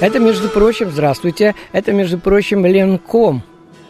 [0.00, 3.42] Это, между прочим, здравствуйте, это, между прочим, Ленком.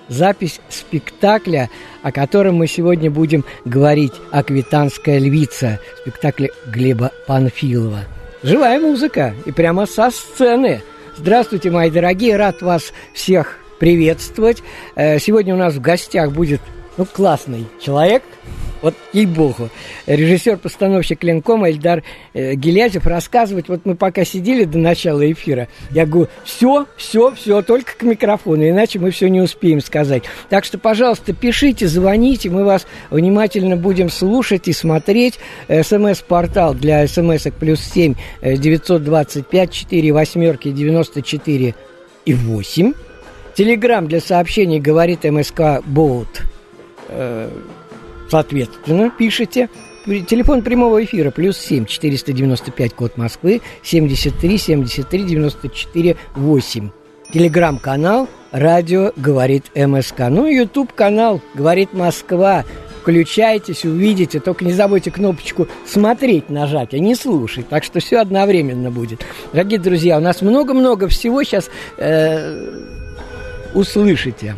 [0.08, 1.70] Запись спектакля,
[2.02, 8.00] о котором мы сегодня будем говорить, «Аквитанская львица», спектакль Глеба Панфилова.
[8.42, 10.82] Живая музыка, и прямо со сцены.
[11.16, 14.64] Здравствуйте, мои дорогие, рад вас всех приветствовать.
[14.96, 16.60] Э, сегодня у нас в гостях будет
[16.96, 18.24] ну, классный человек,
[18.82, 19.70] вот ей-богу.
[20.06, 26.28] Режиссер-постановщик Ленкома Эльдар э, Гелязев рассказывать, вот мы пока сидели до начала эфира, я говорю,
[26.44, 30.24] все, все, все, только к микрофону, иначе мы все не успеем сказать.
[30.48, 35.38] Так что, пожалуйста, пишите, звоните, мы вас внимательно будем слушать и смотреть.
[35.68, 41.74] СМС-портал для смс плюс семь э, девятьсот двадцать пять четыре восьмерки девяносто четыре
[42.24, 42.92] и восемь.
[43.54, 46.42] Телеграмм для сообщений говорит МСК Боут
[47.08, 47.50] э,
[48.30, 49.68] Соответственно, пишите.
[50.06, 56.90] Телефон прямого эфира плюс 7 495 код Москвы 73 73 94 8.
[57.32, 60.28] Телеграм-канал «Радио говорит МСК».
[60.30, 62.64] Ну YouTube-канал «Говорит Москва».
[63.02, 64.40] Включайтесь, увидите.
[64.40, 67.68] Только не забудьте кнопочку «Смотреть» нажать, а не слушать.
[67.68, 69.24] Так что все одновременно будет.
[69.52, 72.82] Дорогие друзья, у нас много-много всего сейчас э,
[73.74, 74.56] услышите.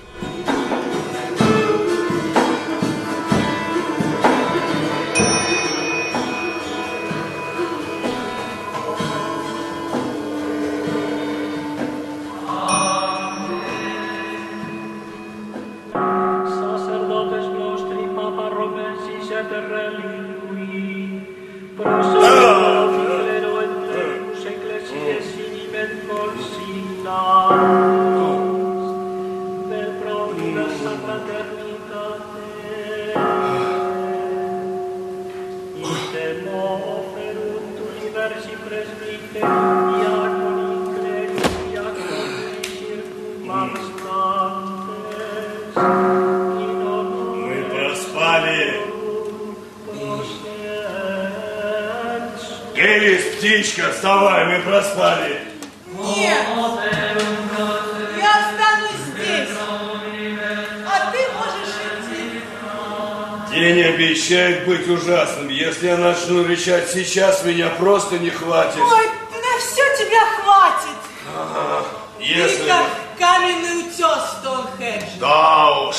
[63.53, 65.49] День обещает быть ужасным.
[65.49, 68.81] Если я начну рычать сейчас, меня просто не хватит.
[68.81, 71.93] Ой, на все тебя хватит.
[72.19, 72.63] Если...
[72.63, 72.87] Ты как
[73.19, 75.05] каменный утес Стоунхедж.
[75.21, 75.97] Да уж.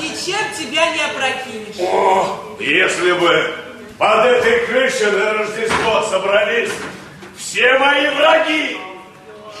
[0.00, 1.76] Ничем тебя не опрокинешь.
[1.78, 3.54] О, если бы
[3.98, 6.70] под этой крышей на Рождество собрались
[7.36, 8.76] все мои враги.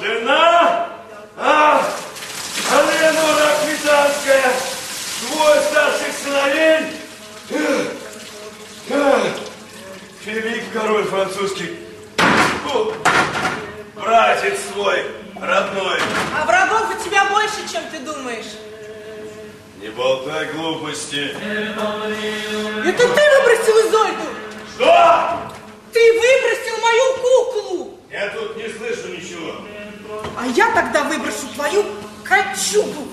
[0.00, 0.88] Жена,
[1.38, 1.82] а,
[2.70, 4.52] Алена Аквитанская,
[5.20, 6.95] твой старший сыновей,
[10.20, 11.76] Филипп, король французский,
[13.94, 15.04] братец свой,
[15.40, 16.00] родной.
[16.34, 18.56] А врагов у тебя больше, чем ты думаешь.
[19.80, 21.36] Не болтай глупости.
[22.84, 24.24] Это ты выбросил Изольду.
[24.74, 25.52] Что?
[25.92, 28.00] Ты выбросил мою куклу.
[28.10, 29.54] Я тут не слышу ничего.
[30.36, 31.84] А я тогда выброшу твою
[32.24, 33.06] кольчугу.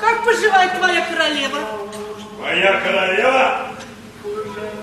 [0.00, 1.58] Как поживает твоя королева?
[2.38, 3.68] Моя королева,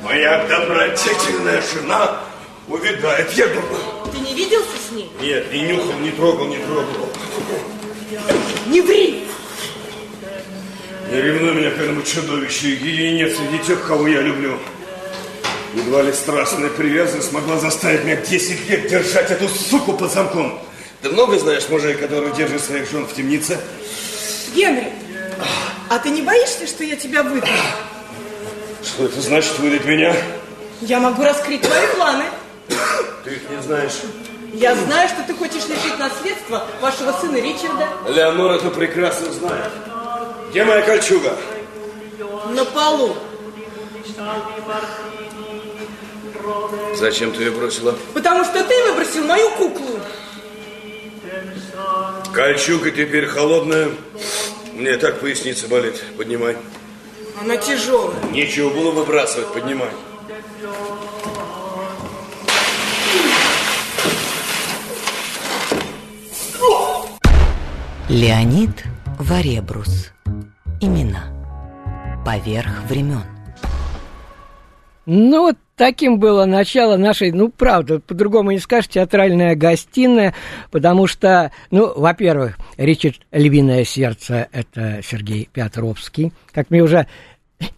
[0.02, 2.20] моя добродетельная жена
[2.68, 4.12] увидает, я думаю.
[4.12, 5.12] Ты не виделся с ней?
[5.22, 7.10] Нет, не нюхал, не трогал, не трогал.
[8.68, 9.28] Не ври!
[11.12, 14.58] Не ревнуй меня к этому чудовищу, ее нет среди тех, кого я люблю.
[15.76, 20.60] Едва ли страстная привязанность могла заставить меня 10 лет держать эту суку под замком.
[21.02, 23.60] Ты много знаешь мужей, которые держат своих жен в темнице?
[24.60, 24.92] Генри,
[25.90, 27.50] а ты не боишься, что я тебя выдам?
[28.84, 30.14] Что это значит выдать меня?
[30.82, 32.26] Я могу раскрыть твои планы.
[33.24, 33.94] Ты их не знаешь.
[34.54, 39.72] Я знаю, что ты хочешь лишить наследства вашего сына Ричарда Леонора это прекрасно знает.
[40.50, 41.38] Где моя кольчуга?
[42.50, 43.16] на полу.
[46.98, 47.96] Зачем ты ее бросила?
[48.14, 50.02] Потому что ты выбросил мою куклу.
[52.34, 53.92] Кольчуга теперь холодная.
[54.80, 56.02] Мне так поясница болит.
[56.18, 56.56] Поднимай.
[57.42, 58.16] Она тяжелая.
[58.32, 59.90] Нечего было выбрасывать, поднимай.
[68.08, 68.86] Леонид
[69.20, 70.14] Варебрус.
[70.80, 71.26] Имена.
[72.26, 73.26] Поверх времен.
[75.06, 80.36] Ну, вот таким было начало нашей, ну, правда, по-другому не скажешь, театральная гостиная,
[80.72, 86.34] потому что, ну, во-первых, Ричард «Львиное сердце»— это Сергей Петровский.
[86.52, 87.08] Как мне уже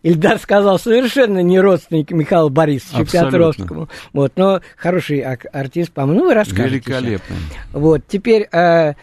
[0.01, 3.29] Ильдар сказал, совершенно не родственник Михаила Борисовича Абсолютно.
[3.29, 3.89] Петровскому.
[4.13, 6.81] Вот, но хороший артист, по-моему, ну, вы расскажете.
[6.83, 7.01] сейчас.
[7.01, 7.35] Великолепно.
[7.71, 8.93] Вот, теперь э,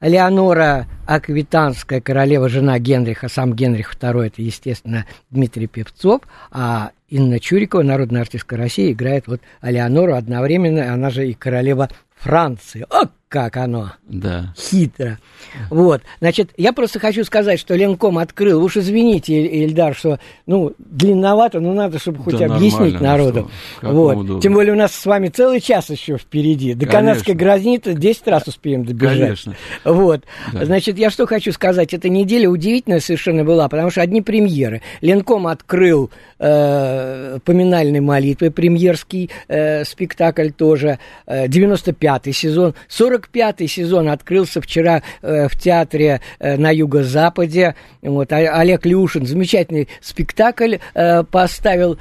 [0.00, 6.20] Леонора Аквитанская, королева, жена Генриха, сам Генрих II, это, естественно, Дмитрий Певцов,
[6.52, 12.84] а Инна Чурикова, народная артистка России, играет вот Леонору одновременно, она же и королева Франции.
[12.90, 13.90] О, как оно!
[14.08, 14.54] Да.
[14.56, 15.18] хитро.
[15.68, 20.72] Вот, значит, я просто хочу сказать, что Ленком открыл, уж извините, Иль- Ильдар, что, ну,
[20.78, 23.50] длинновато, но надо, чтобы хоть Да объяснить нормально, народу.
[23.78, 24.16] что, вот.
[24.18, 24.40] удобно.
[24.40, 26.74] Тем более у нас с вами целый час еще впереди.
[26.74, 27.00] До Конечно.
[27.00, 29.18] канадской границы 10 раз успеем добежать.
[29.18, 29.54] Конечно.
[29.84, 30.22] Вот.
[30.52, 30.64] Да.
[30.64, 34.80] Значит, я что хочу сказать, эта неделя удивительная совершенно была, потому что одни премьеры.
[35.00, 36.08] Ленком открыл
[36.38, 42.74] э, поминальной молитвы, премьерский э, спектакль тоже, э, 95-й сезон.
[43.32, 47.74] 45-й сезон открылся вчера э, в театре э, на юго-западе.
[48.02, 51.98] Вот, а- Олег Люшин замечательный спектакль э, поставил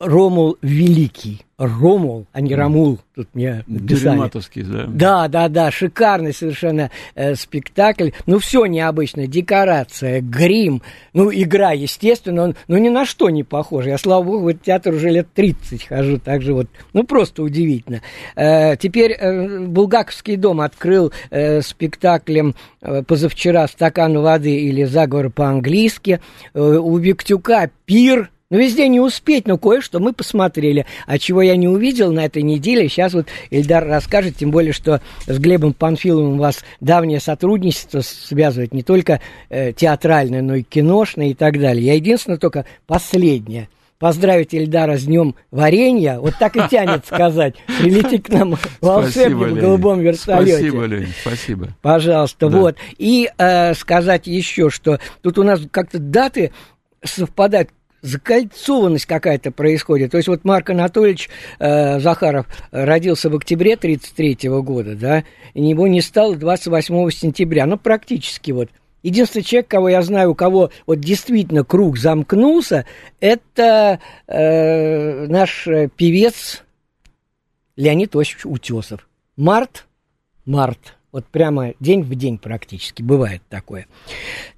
[0.00, 1.42] Ромул Великий.
[1.58, 3.00] Ромул, а не Рамул.
[3.14, 4.30] Тут мне написали.
[4.64, 4.86] Да.
[4.88, 8.12] Да, да, да, шикарный совершенно э, спектакль.
[8.24, 9.26] Ну, все необычно.
[9.26, 10.80] Декорация, грим,
[11.12, 13.84] ну, игра, естественно, он, ну, ни на что не похож.
[13.84, 17.42] Я, слава богу, в этот театр уже лет 30 хожу, так же вот, ну, просто
[17.42, 18.00] удивительно.
[18.36, 26.20] Э, теперь э, Булгаковский дом открыл э, спектаклем э, позавчера «Стакан воды» или «Заговор по-английски».
[26.54, 30.84] Э, у Виктюка «Пир», ну, везде не успеть, но кое-что мы посмотрели.
[31.06, 35.00] А чего я не увидел на этой неделе, сейчас вот Эльдар расскажет, тем более, что
[35.26, 39.20] с Глебом Панфиловым у вас давнее сотрудничество связывает не только
[39.50, 41.86] э, театральное, но и киношное и так далее.
[41.86, 43.68] Я единственное только последнее.
[44.00, 47.54] Поздравить Эльдара с днем варенья, вот так и тянет сказать.
[47.78, 50.54] Прилети к нам волшебник в голубом вертолете.
[50.56, 51.68] Спасибо, Леонид, спасибо.
[51.82, 52.58] Пожалуйста, Да.
[52.58, 52.76] вот.
[52.98, 56.50] И э, сказать еще, что тут у нас как-то даты
[57.04, 57.70] совпадают
[58.02, 60.10] закольцованность какая-то происходит.
[60.10, 65.24] То есть вот Марк Анатольевич э, Захаров родился в октябре 1933 года, да,
[65.54, 67.66] и него не стало 28 сентября.
[67.66, 68.70] Ну, практически вот.
[69.02, 72.84] Единственный человек, кого я знаю, у кого вот действительно круг замкнулся,
[73.18, 75.66] это э, наш
[75.96, 76.64] певец
[77.76, 79.08] Леонид Осипович Утесов.
[79.36, 79.86] Март,
[80.44, 80.98] март.
[81.12, 83.86] Вот прямо день в день практически бывает такое.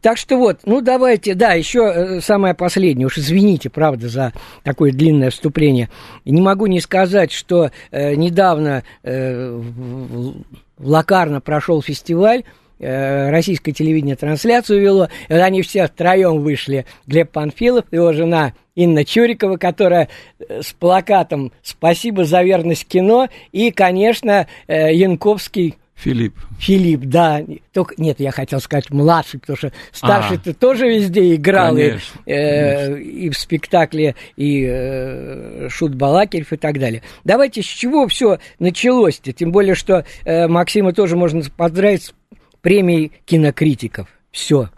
[0.02, 4.92] Так что вот, ну давайте, да, еще э, самое последнее, уж извините, правда, за такое
[4.92, 5.88] длинное вступление.
[6.26, 10.42] Не могу не сказать, что э, недавно э, в,
[10.76, 12.44] в Лакарно прошел фестиваль,
[12.78, 16.84] э, российское телевидение трансляцию вело, они все втроем вышли.
[17.06, 23.70] Глеб Панфилов, его жена Инна Чурикова, которая э, с плакатом «Спасибо за верность кино», и,
[23.70, 26.34] конечно, Янковский Филипп.
[26.58, 27.42] Филипп, да.
[27.72, 31.76] Только, нет, я хотел сказать младший, потому что старший ты тоже везде играл.
[31.76, 37.02] И, Конечно, э, и в спектакле, и э, Шут Балакирев и так далее.
[37.22, 39.32] Давайте с чего все началось-то?
[39.32, 42.14] Тем более, что э, Максима тоже можно поздравить с
[42.62, 44.08] премией кинокритиков.
[44.32, 44.70] Все.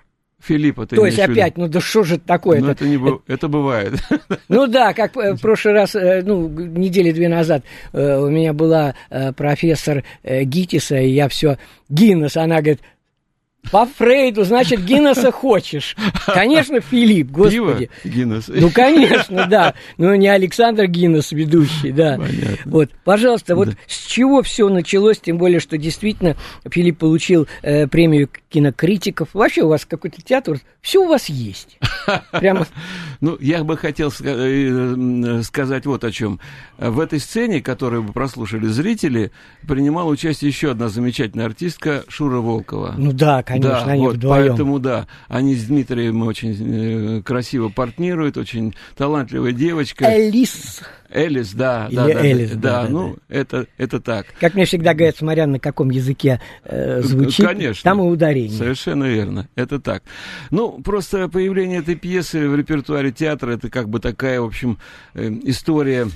[0.44, 2.60] Филиппа ты То есть опять, ну да что же такое?
[2.60, 3.94] Ну, это, не, бу- это бывает.
[4.48, 8.52] Ну да, как э, в прошлый раз, э, ну, недели две назад э, у меня
[8.52, 11.58] была э, профессор э, Гитиса, и я все
[11.88, 12.80] Гиннес, она говорит,
[13.70, 15.96] по Фрейду, значит, Гиннеса хочешь.
[16.26, 17.90] Конечно, Филипп, господи.
[18.02, 18.44] Пиво Гиннес.
[18.48, 19.74] Ну, конечно, да.
[19.96, 22.16] Но не Александр Гиннес ведущий, да.
[22.18, 22.56] Понятно.
[22.66, 23.74] Вот, пожалуйста, вот Да.
[23.86, 26.36] с чего все началось, тем более, что действительно
[26.70, 29.28] Филипп получил э, премию кинокритиков.
[29.34, 31.78] Вообще у вас какой-то театр, все у вас есть.
[32.32, 32.66] Прямо
[33.20, 36.40] Ну, я бы хотел э, сказать вот о чем.
[36.78, 39.32] В этой сцене, которую вы прослушали зрители,
[39.66, 42.94] принимала участие еще одна замечательная артистка Шура Волкова.
[42.98, 44.48] Ну да, конечно, да, они вот, вдвоем.
[44.48, 50.04] поэтому да, они с Дмитрием очень э, красиво партнируют, очень талантливая девочка.
[50.06, 50.82] Элис.
[51.10, 54.26] Элис, да, Или да, да, Элис, да, да, да, ну это это так.
[54.40, 57.82] Как мне всегда говорят, смотря на каком языке э, звучит, Конечно.
[57.88, 58.58] там и ударение.
[58.58, 60.02] Совершенно верно, это так.
[60.50, 64.78] Ну, просто появление этой пьесы в репертуаре театра, это как бы такая, в общем,
[65.14, 66.08] э, история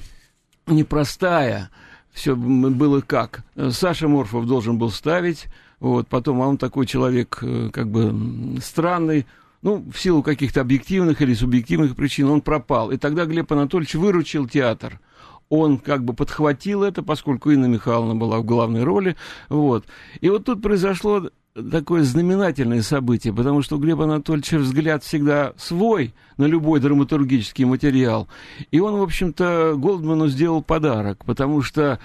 [0.66, 1.70] непростая.
[2.12, 3.44] Все было как.
[3.70, 5.46] Саша Морфов должен был ставить,
[5.80, 9.26] вот, потом а он такой человек, э, как бы странный,
[9.62, 12.90] ну, в силу каких-то объективных или субъективных причин он пропал.
[12.90, 15.00] И тогда Глеб Анатольевич выручил театр.
[15.48, 19.16] Он как бы подхватил это, поскольку Инна Михайловна была в главной роли.
[19.48, 19.84] Вот.
[20.20, 21.30] И вот тут произошло
[21.70, 28.28] такое знаменательное событие, потому что у Глеба Анатольевича взгляд всегда свой на любой драматургический материал.
[28.70, 31.98] И он, в общем-то, Голдману сделал подарок, потому что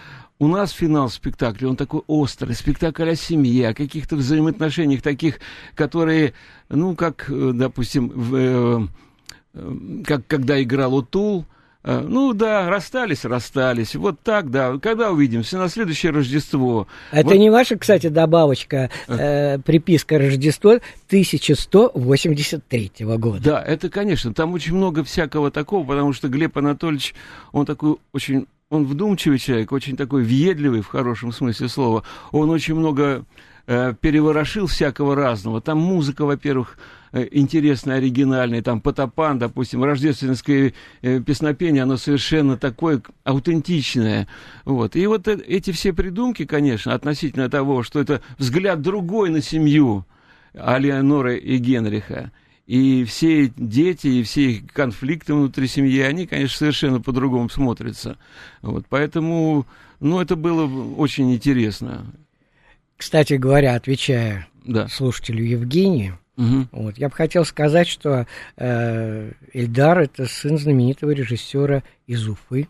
[0.44, 5.40] у нас финал спектакля, он такой острый, спектакль о семье, о каких-то взаимоотношениях таких,
[5.76, 6.34] которые,
[6.70, 8.88] ну, как, э, допустим, в, э,
[9.54, 9.74] э,
[10.06, 11.46] как когда играл Утул,
[11.86, 13.96] э, ну да, расстались, расстались.
[13.96, 14.78] Вот так, да.
[14.80, 15.58] Когда увидимся?
[15.58, 16.88] На следующее Рождество.
[17.12, 23.44] Это Вот- не ваша, кстати, добавочка, э, приписка Рождество 1183 года.
[23.44, 27.14] Да, это, конечно, там очень много всякого такого, потому что Глеб Анатольевич,
[27.52, 32.04] он такой очень, он вдумчивый человек, очень такой въедливый в хорошем смысле слова.
[32.32, 33.26] Он очень много
[33.68, 35.62] э, переворошил всякого разного.
[35.62, 36.78] Там музыка, во-первых,
[37.12, 38.62] э, интересная, оригинальная.
[38.62, 44.28] Там Потапан, допустим, рождественское э, песнопение, оно совершенно такое аутентичное.
[44.66, 44.96] Вот.
[44.96, 50.06] И вот э- эти все придумки, конечно, относительно того, что это взгляд другой на семью,
[50.54, 52.32] Алеоноры и Генриха.
[52.66, 58.18] И все дети, и все их конфликты внутри семьи, они, конечно, совершенно по-другому смотрятся.
[58.62, 59.66] Вот, поэтому,
[60.00, 60.66] ну, это было
[60.96, 62.06] очень интересно.
[62.96, 64.88] Кстати говоря, отвечая Да.
[64.88, 66.70] слушателю Евгению, Мгм.
[66.72, 72.70] вот, я бы хотел сказать, что э, Эльдар это сын знаменитого режиссера из Уфы,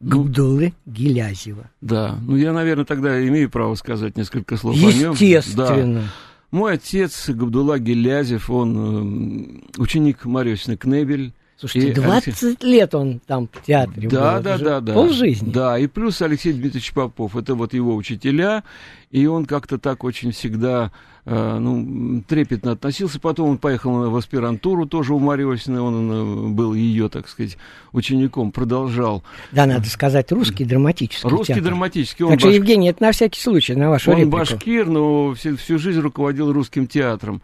[0.00, 1.68] Ну, Габдуллы Гилязева.
[1.80, 2.16] да.
[2.22, 5.14] Ну, я, наверное, тогда имею право сказать несколько слов о нем.
[5.56, 6.08] Да.
[6.52, 11.32] Мой отец Габдулла Гелязев, он эм, ученик Марьевны Кнебель.
[11.62, 14.42] Слушайте, И 20 лет он там в театре Да, был.
[14.42, 14.92] да, да, да.
[14.94, 15.52] Полжизни.
[15.52, 17.36] Да, и плюс Алексей Дмитриевич Попов.
[17.36, 18.64] Это вот его учителя.
[19.12, 20.90] И он как-то так очень всегда
[21.24, 23.20] э, ну, трепетно относился.
[23.20, 25.80] Потом он поехал в аспирантуру тоже у Марьи Иосифовны.
[25.80, 27.56] Он э, был ее, так сказать,
[27.92, 28.50] учеником.
[28.50, 29.22] Продолжал.
[29.52, 31.68] Да, надо сказать, русский драматический Русский театр.
[31.70, 32.24] драматический.
[32.24, 34.36] Он, Так что, баш- Евгений, это на всякий случай, на вашу он реплику.
[34.36, 37.40] башкир, но всю, всю жизнь руководил русским театром.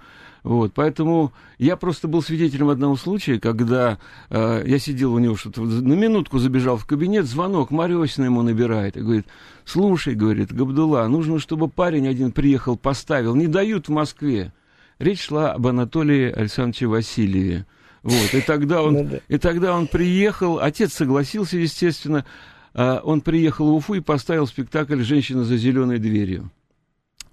[0.48, 3.98] Вот, поэтому я просто был свидетелем одного случая, когда
[4.30, 8.40] э, я сидел у него что-то, на минутку забежал в кабинет, звонок, Марья Иосифовна ему
[8.40, 9.26] набирает и говорит,
[9.66, 14.54] слушай, говорит, Габдулла, нужно, чтобы парень один приехал, поставил, не дают в Москве.
[14.98, 17.66] Речь шла об Анатолии Александровиче Васильеве.
[18.02, 19.20] Вот, и тогда он, Ну да.
[19.28, 22.24] и тогда он приехал, отец согласился, естественно,
[22.72, 26.50] а, он приехал в Уфу и поставил спектакль «Женщина за зеленой дверью».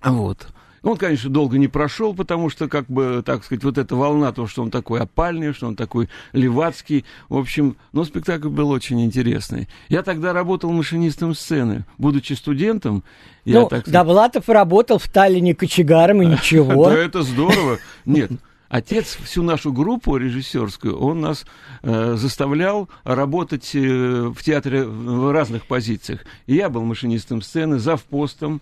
[0.03, 0.47] Вот.
[0.85, 4.45] Он, конечно, долго не прошел, потому что, как бы, так сказать, вот эта волна, то,
[4.45, 9.67] что он такой опальный, что он такой левацкий, в общем, но спектакль был очень интересный.
[9.89, 11.85] Я тогда работал машинистом сцены.
[11.97, 13.03] Будучи студентом,
[13.45, 16.89] я, ну, так сказать, Довлатов работал в Таллине кочегаром, и ничего.
[16.91, 17.79] да, это здорово.
[18.05, 18.29] Нет,
[18.69, 21.47] отец всю нашу группу режиссерскую, он нас
[21.81, 26.19] э, заставлял работать э, в театре в разных позициях.
[26.45, 28.61] И я был машинистом сцены, завпостом, м- м-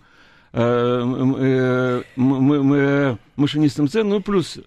[3.36, 4.58] машинистом сцены, ну, плюс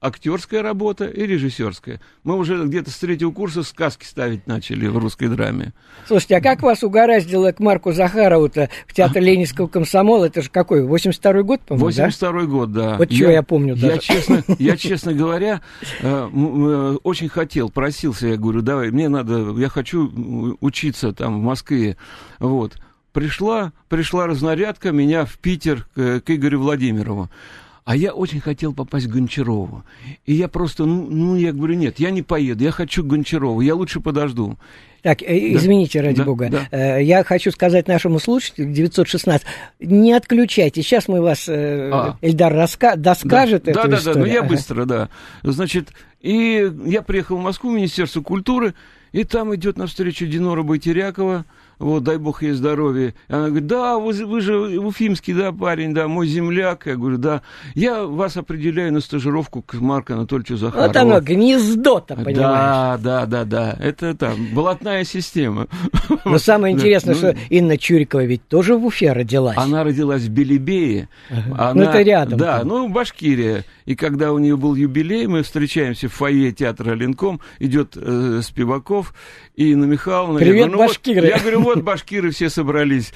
[0.00, 2.00] актерская работа и режиссерская.
[2.22, 5.72] Мы уже где-то с третьего курса сказки ставить начали в русской драме.
[6.06, 10.26] Слушайте, а как вас угораздило к Марку Захарову-то в театр Ленинского комсомола?
[10.26, 12.04] Это же какой, 82-й год, по-моему, да?
[12.04, 12.96] 82 год, да.
[12.98, 14.00] Вот чего я помню Я, даже.
[14.00, 15.62] честно, я, честно говоря,
[16.00, 21.42] э, э, очень хотел, просился, я говорю, давай, мне надо, я хочу учиться там в
[21.42, 21.96] Москве.
[22.38, 22.76] Вот.
[23.16, 27.30] Пришла, пришла разнарядка меня в Питер к, к Игорю Владимирову.
[27.86, 29.84] А я очень хотел попасть к Гончарову.
[30.26, 33.62] И я просто, ну, ну, я говорю, нет, я не поеду, я хочу к Гончарову,
[33.62, 34.58] я лучше подожду.
[35.00, 36.50] Так, э, извините, ради Да, бога.
[36.50, 36.68] да.
[36.70, 39.46] Э, Я хочу сказать нашему слушателю 916,
[39.80, 40.82] не отключайте.
[40.82, 42.18] Сейчас мы вас, э, А.
[42.20, 42.96] Эльдар раска...
[42.96, 44.14] доскажет да, эту да, да, историю.
[44.14, 44.48] да, ну я Ага.
[44.50, 45.08] быстро, да.
[45.42, 45.88] Значит,
[46.20, 48.74] и я приехал в Москву, в Министерство культуры,
[49.12, 51.46] и там идет навстречу Динора Байтерякова,
[51.78, 53.14] вот, дай бог ей здоровья.
[53.28, 56.86] И Она говорит, да, вы, же- вы же уфимский, да, парень, да, мой земляк.
[56.86, 57.42] Я говорю, да,
[57.74, 60.86] я вас определяю на стажировку к Марку Анатольевичу Захарову.
[60.88, 62.36] Вот оно, гнездо-то, понимаешь.
[62.36, 65.66] Да, да, да, да, это там, блатная система.
[66.24, 69.56] Но самое Да, интересное, ну, что Инна Чурикова ведь тоже в Уфе родилась.
[69.58, 71.08] Она родилась в Белебее.
[71.30, 71.70] Ага.
[71.70, 72.68] Она, Ну, это рядом Да, там.
[72.68, 73.64] ну, Башкирия.
[73.86, 79.14] И когда у нее был юбилей, мы встречаемся в фойе театра Ленком, идет э, Спиваков
[79.54, 80.38] и Инна Михайловна.
[80.38, 81.26] Привет, я говорю, ну, вот- башкиры.
[81.28, 83.12] я говорю, вот башкиры все собрались.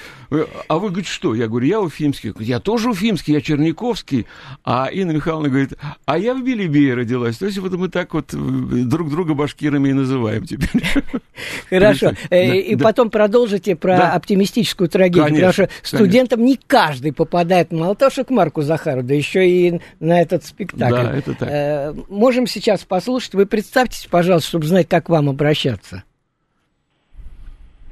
[0.68, 1.34] А вы, говорите, что?
[1.34, 2.32] Я говорю, я уфимский.
[2.38, 4.26] Я тоже уфимский, я черниковский.
[4.64, 5.74] А Инна Михайловна говорит,
[6.06, 7.36] а я в Белебее родилась.
[7.38, 10.70] То есть вот мы так вот э, друг друга башкирами и называем теперь.
[11.68, 12.12] Хорошо.
[12.30, 15.34] Э, И потом продолжите про оптимистическую трагедию.
[15.34, 19.80] Потому что студентам не каждый попадает мало того, что к Марку Захару, да еще и
[19.98, 20.94] на этот спектакль.
[20.94, 21.48] Да, это так.
[21.48, 23.34] Э, Можем сейчас послушать.
[23.34, 26.04] Вы представьтесь, пожалуйста, чтобы знать, как к вам обращаться.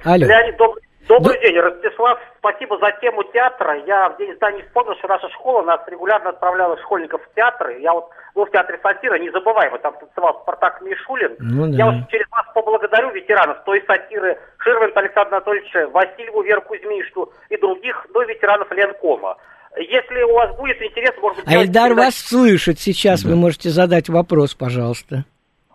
[0.04, 0.26] Алло.
[0.26, 1.46] Леонид, добрый, добрый Да.
[1.48, 1.58] день.
[1.58, 3.82] Ростислав, спасибо за тему театра.
[3.84, 7.80] Я в день издания вспомнил, что наша школа нас регулярно отправляла школьников в театры.
[7.80, 11.34] Я вот был в театре сатира, незабываемо, там танцевал Спартак Мишулин.
[11.40, 11.76] Ну да.
[11.76, 17.56] Я вот через вас поблагодарю ветеранов той сатиры Ширвинта Александра Анатольевича, Васильеву Веру Кузьминичну и
[17.56, 19.36] других, ну, ветеранов Ленкома.
[19.76, 21.46] Если у вас будет интерес, может быть...
[21.54, 23.22] А передачу- вас слышит сейчас.
[23.24, 25.24] Вы можете задать вопрос, пожалуйста.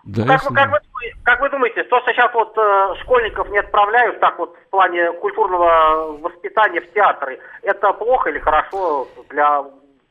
[0.03, 3.49] Да, Как, если- вы, как, вы, как вы думаете, то, что сейчас вот э, школьников
[3.49, 9.63] не отправляют так вот в плане культурного воспитания в театры, это плохо или хорошо для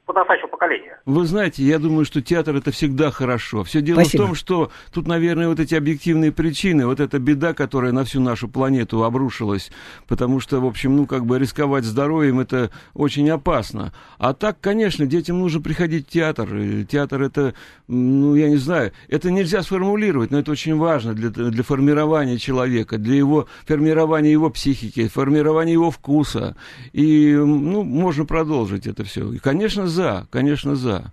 [0.06, 0.98] подрастающего поколения?
[1.06, 3.64] Вы знаете, я думаю, что театр это всегда хорошо.
[3.64, 4.22] Все дело Спасибо.
[4.22, 8.20] в том, что тут, наверное, вот эти объективные причины, вот эта беда, которая на всю
[8.20, 9.70] нашу планету обрушилась,
[10.08, 13.92] потому что, в общем, ну, как бы рисковать здоровьем это очень опасно.
[14.18, 16.54] А так, конечно, детям нужно приходить в театр.
[16.56, 17.54] И Театр это,
[17.88, 22.98] ну, я не знаю, это нельзя сформулировать, но это очень важно для, для формирования человека,
[22.98, 26.56] для его формирования его психики, формирования его вкуса.
[26.92, 29.32] И, ну, можно продолжить это все.
[29.32, 31.12] И, конечно, за, конечно, за.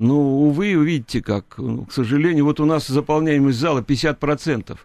[0.00, 1.54] Ну, увы, вы видите как.
[1.58, 4.76] Ну, К сожалению, вот у нас заполняемость зала 50%.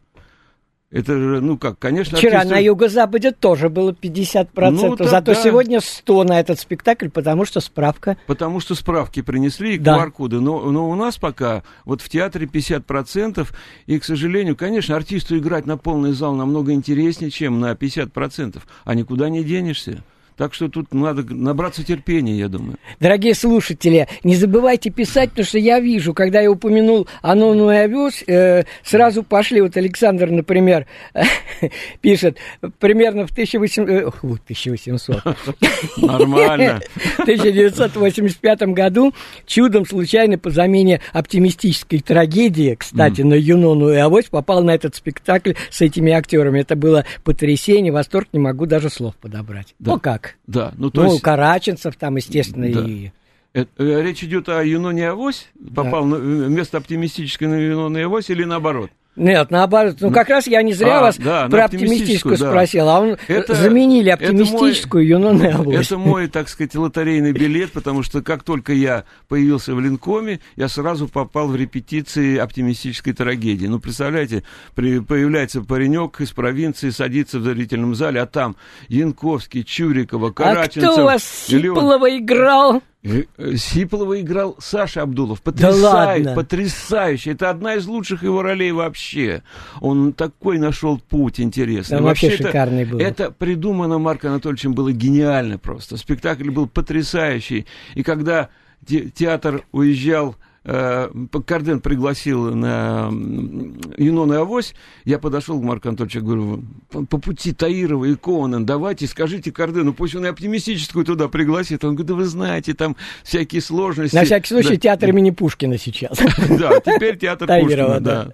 [0.92, 2.18] Это же, ну как, конечно...
[2.18, 5.44] Вчера артисты- на юго-западе тоже было 50%, Ну, так зато да.
[5.44, 8.18] сегодня 100 на этот спектакль, потому что справка.
[8.26, 9.98] Потому что справки принесли, Да.
[9.98, 10.40] QR-коды.
[10.40, 13.48] Но, но у нас пока вот в театре 50%.
[13.86, 18.60] И, к сожалению, конечно, артисту играть на полный зал намного интереснее, чем на 50%.
[18.84, 20.04] А никуда не денешься.
[20.40, 22.78] Так что тут надо набраться терпения, я думаю.
[23.02, 28.24] Дорогие слушатели, не забывайте писать, потому что я вижу, когда я упомянул Анону и Овес,
[28.26, 30.88] э, сразу пошли, вот Александр, например,
[32.02, 32.38] пишет,
[32.80, 35.22] примерно в 1800, э, ох, вот 1800,
[35.98, 36.80] Нормально.
[37.18, 39.14] В 1985 году
[39.46, 45.54] чудом случайно по замене оптимистической трагедии, кстати, на Юнону и Авось попал на этот спектакль
[45.70, 46.62] с этими актерами.
[46.62, 49.76] Это было потрясение, восторг, не могу даже слов подобрать.
[49.80, 50.29] Ну как?
[50.48, 51.22] Да, ну то ну, есть...
[51.22, 52.88] Караченцев там, естественно, Да.
[52.88, 53.12] и...
[53.54, 55.50] э, э, Речь идет о Юноне Авось?
[55.76, 58.92] Попал на, э, вместо оптимистической на Юноне Авось или наоборот?
[59.20, 59.98] Нет, наоборот.
[60.00, 62.50] Ну, как раз я не зря А, вас да, про оптимистическую, оптимистическую да.
[62.50, 65.86] спросил, а он Это- заменили это оптимистическую и Авось.
[65.88, 70.70] Это мой, так сказать, лотерейный билет, потому что как только я появился в Линкоме, я
[70.70, 73.68] сразу попал в репетиции оптимистической трагедии.
[73.68, 78.56] Ну, представляете, при- появляется паренек из провинции, садится в зрительном зале, а там
[78.88, 80.92] Янковский, Чурикова, А Караченцев.
[80.94, 81.76] кто у вас Леон.
[81.76, 82.82] Сиплова играл?
[83.02, 85.40] Э, э, Сиплова играл Саша Абдулов.
[85.46, 86.36] Да Потрясающе, ладно?
[86.36, 87.32] потрясающе.
[87.32, 89.42] Это одна из лучших его ролей вообще.
[89.80, 91.98] Он такой нашел путь интересный.
[92.00, 93.00] Да, вообще это- шикарный был.
[93.00, 95.96] Это придумано Марком Анатольевичем было гениально просто.
[95.96, 97.66] Спектакль был потрясающий.
[97.96, 98.50] И когда
[98.86, 100.36] те- театр уезжал
[100.70, 107.54] Карден пригласил на м, Юнона и Авось, я подошел к Марку Анатольевичу, говорю, по, пути
[107.54, 111.84] Таирова и Конан, давайте скажите Кардену, пусть он и оптимистическую туда пригласит.
[111.84, 114.16] Он говорит, да вы знаете, там всякие сложности.
[114.16, 114.78] На всякий случай, Да.
[114.78, 116.20] театр имени Пушкина сейчас.
[116.60, 118.30] Да, теперь театр Пушкина, да.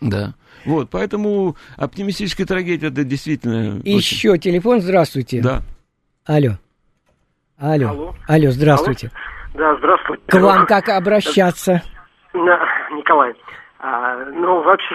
[0.00, 0.34] да.
[0.64, 3.80] Вот, поэтому оптимистическая трагедия, это действительно...
[3.84, 5.42] Еще телефон, здравствуйте.
[5.42, 5.62] Да.
[6.24, 6.58] Алло.
[7.58, 7.88] Алло.
[7.88, 8.14] Алло.
[8.28, 9.10] Алло, здравствуйте.
[9.54, 10.22] Да, здравствуйте.
[10.26, 11.82] К вам как обращаться?
[12.32, 13.34] Николай,
[13.78, 14.94] а, ну вообще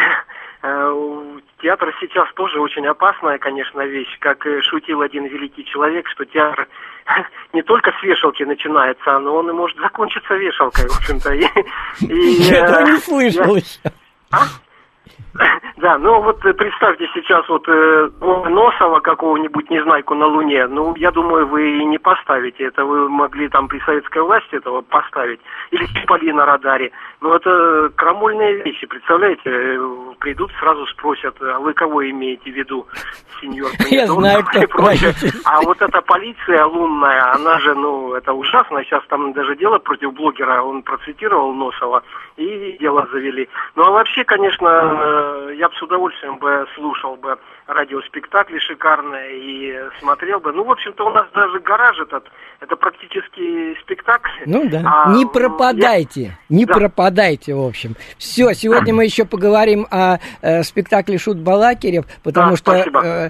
[0.64, 4.18] э, театр сейчас тоже очень опасная, конечно, вещь.
[4.20, 6.68] Как шутил один великий человек, что театр
[7.54, 11.34] не только с вешалки начинается, но он и может закончиться вешалкой, в общем-то.
[11.34, 11.46] И,
[12.02, 13.80] и, Я этого не слышал я- еще.
[15.78, 20.66] Да, ну вот э, представьте сейчас вот э, Носова какого-нибудь незнайку на Луне.
[20.66, 22.66] Ну, я думаю, вы и не поставите.
[22.66, 25.40] Это вы могли там при советской власти этого поставить.
[25.70, 26.92] Или Чиполли на радаре.
[27.22, 29.50] Ну, это крамольные вещи, представляете?
[29.50, 29.78] Э,
[30.20, 32.88] Придут, сразу спросят, а вы кого имеете в виду,
[33.40, 33.70] сеньор?
[33.92, 34.90] Я знаю, кто.
[35.46, 38.84] А вот эта полиция лунная, она же, ну, это ужасно.
[38.84, 42.02] Сейчас там даже дело против блогера, он процитировал Носова,
[42.36, 43.48] и дело завели.
[43.76, 49.74] Ну, а вообще, конечно, я я бы с удовольствием бы слушал бы радиоспектакли шикарные и
[50.00, 50.52] смотрел бы.
[50.54, 52.26] Ну, в общем-то, у нас даже гараж этот,
[52.62, 54.30] это практически спектакль.
[54.46, 54.82] Ну да.
[54.86, 56.74] А, не пропадайте, я- не Да.
[56.76, 57.96] пропадайте, в общем.
[58.18, 63.02] Все, сегодня мы еще поговорим о э, спектакле Шут Балакирев, потому Да, что спасибо.
[63.04, 63.30] э,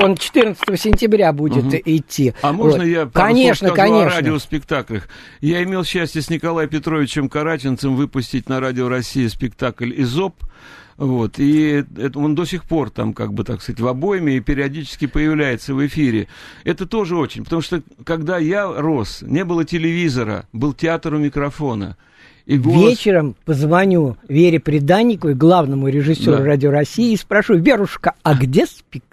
[0.00, 2.34] он 14 сентября будет идти.
[2.42, 2.86] А можно Вот.
[2.86, 4.16] я Конечно, скажу о конечно.
[4.20, 5.08] радиоспектаклях?
[5.40, 10.34] Я имел счастье с Николаем Петровичем Караченцем выпустить на Радио России спектакль «Изоп».
[10.96, 14.40] Вот, и это, он до сих пор там, как бы, так сказать, в обойме и
[14.40, 16.28] периодически появляется в эфире.
[16.64, 21.96] Это тоже очень, потому что, когда я рос, не было телевизора, был театр у микрофона.
[22.46, 22.90] И голос...
[22.90, 26.44] Вечером позвоню Вере Преданниковой, главному режиссеру Да.
[26.44, 29.07] Радио России, и спрошу, Верушка, а где спектакль?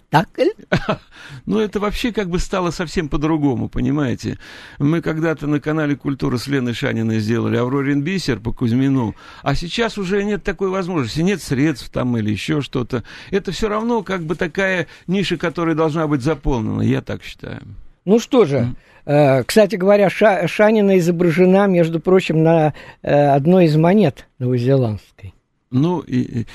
[1.45, 4.37] Ну, это вообще как бы стало совсем по-другому, понимаете?
[4.79, 9.97] Мы когда-то на канале «Культура» с Леной Шаниной сделали «Аврорин бисер» по Кузьмину, а сейчас
[9.97, 13.03] уже нет такой возможности, нет средств там или еще что-то.
[13.31, 17.61] Это все равно как бы такая ниша, которая должна быть заполнена, я так считаю.
[18.05, 18.75] Ну что же,
[19.05, 25.33] э, кстати говоря, Ша- Шанина изображена, между прочим, на э, одной из монет новозеландской.
[25.71, 26.45] Ну, и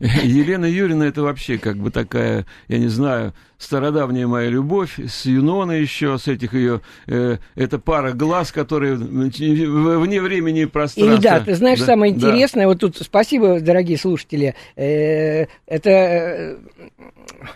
[0.00, 5.72] Елена Юрьевна это вообще как бы такая, я не знаю, стародавняя моя любовь, с Юнона
[5.72, 11.20] еще, с этих ее, э, это пара глаз, которые вне времени и И пространства.
[11.22, 12.18] да, ты знаешь, Да, самое да.
[12.30, 16.56] интересное, вот тут спасибо, дорогие слушатели, э, это э,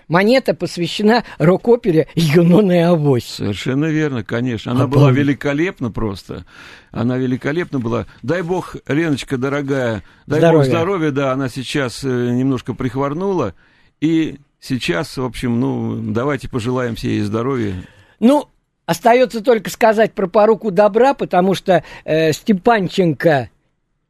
[0.09, 3.25] монета посвящена рок-опере «Юнона и Авось».
[3.25, 4.73] Совершенно верно, конечно.
[4.73, 5.01] Она Обалдеть.
[5.01, 6.45] была великолепна просто.
[6.91, 8.07] Она великолепна была.
[8.23, 10.59] Дай бог, Леночка, дорогая, дай Здоровья.
[10.59, 13.55] бог здоровья, да, она сейчас э, немножко прихворнула.
[14.01, 17.75] И сейчас, в общем, ну, давайте пожелаем всей ей здоровья.
[18.21, 18.49] Ну,
[18.87, 23.51] остается только сказать про поруку добра, потому что э, Степанченко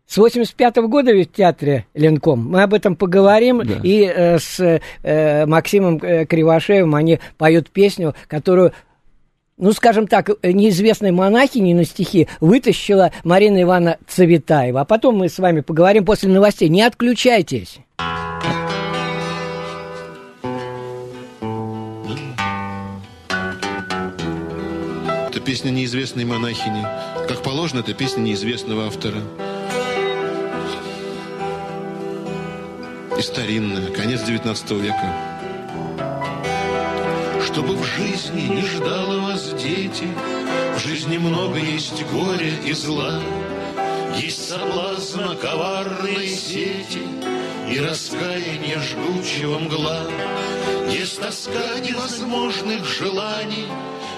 [0.06, 2.50] с 85 года ведь в театре Ленком.
[2.50, 3.62] Мы об этом поговорим.
[3.64, 3.80] Да.
[3.82, 8.72] И э, с э, Максимом э, Кривошеевым они поют песню, которую
[9.56, 14.80] ну, скажем так, неизвестной монахини на стихи вытащила Марина Ивановна Цветаева.
[14.80, 16.68] А потом мы с вами поговорим после новостей.
[16.68, 17.78] Не отключайтесь.
[25.44, 26.82] Песня неизвестной монахини.
[27.28, 29.22] Как положено, это песня неизвестного автора.
[33.18, 35.14] И старинная, конец 19 века.
[37.44, 40.08] Чтобы в жизни не ждало вас дети,
[40.76, 43.20] В жизни много есть горя и зла,
[44.16, 47.02] Есть соблазна коварной сети
[47.70, 50.02] И раскаяние жгучего мгла.
[50.90, 53.66] Есть тоска невозможных желаний,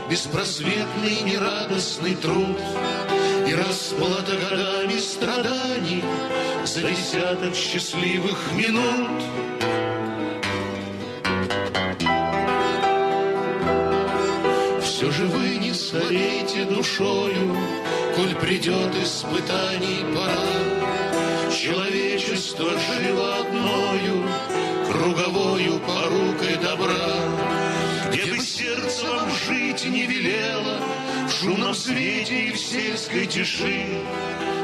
[0.09, 2.61] Беспросветный нерадостный труд
[3.45, 6.05] И расплата годами страданий
[6.65, 9.23] За десяток счастливых минут.
[14.81, 17.57] Все же вы не старейте душою,
[18.15, 21.51] Коль придет испытаний пора.
[21.51, 24.25] Человечество живо одною,
[24.89, 27.26] Круговою порукой добра.
[30.27, 30.79] Велело,
[31.27, 34.01] В шумном свете и в сельской тиши,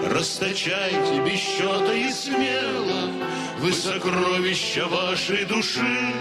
[0.05, 3.11] Расточайте без счета и смело
[3.59, 6.15] Вы сокровища вашей души.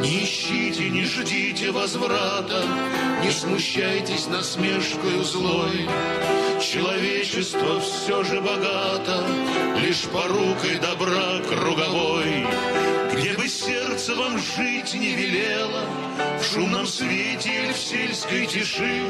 [0.00, 2.64] Не ищите, не ждите возврата,
[3.22, 5.88] Не смущайтесь насмешкою злой.
[6.60, 9.24] Человечество все же богато,
[9.80, 12.46] Лишь порукой добра круговой.
[13.22, 15.84] Где бы сердце вам жить не велело,
[16.40, 19.00] В шумном свете или в сельской тиши,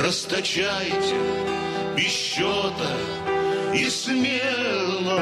[0.00, 1.14] Расточайте
[1.94, 2.96] без счета
[3.74, 5.20] и смело.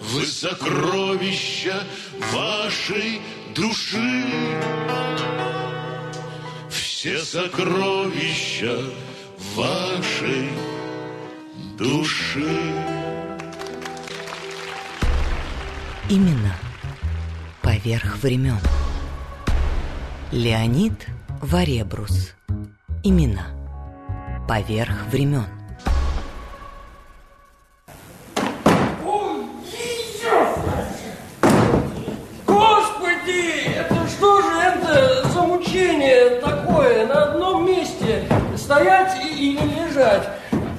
[0.00, 1.84] Вы сокровища
[2.32, 3.22] вашей
[3.54, 4.24] души.
[6.68, 8.76] Все сокровища
[9.54, 10.48] вашей
[11.78, 13.07] души.
[16.10, 16.54] Именно
[17.60, 18.56] поверх времен.
[20.32, 21.06] Леонид
[21.42, 22.32] Варебрус.
[23.04, 23.48] Имена
[24.48, 25.44] поверх времен.
[32.46, 39.84] Господи, это что же это за мучение такое на одном месте стоять и, и не
[39.84, 40.26] лежать?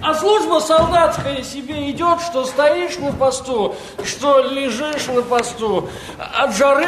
[0.02, 5.90] А служба солдатская себе идет, что стоишь на посту, что лежишь на посту.
[6.18, 6.86] От жары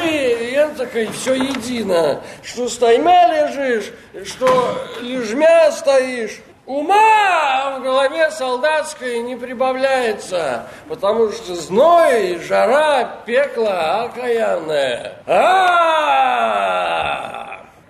[0.54, 2.22] этакой все едино.
[2.42, 3.92] Что стоймя лежишь,
[4.26, 6.40] что лежмя стоишь.
[6.66, 15.16] Ума в голове солдатской не прибавляется, потому что зной, жара, пекло окаянное.
[15.26, 16.22] А,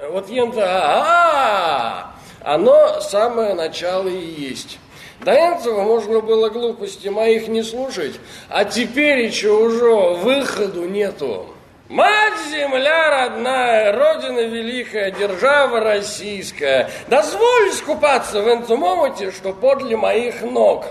[0.09, 4.79] вот ем-то, а, оно самое начало и есть.
[5.23, 11.45] До этого можно было глупости моих не слушать, а теперь еще уже выходу нету.
[11.89, 20.41] Мать земля родная, Родина великая, держава российская, дозволь искупаться в этом омуте, что подле моих
[20.41, 20.85] ног.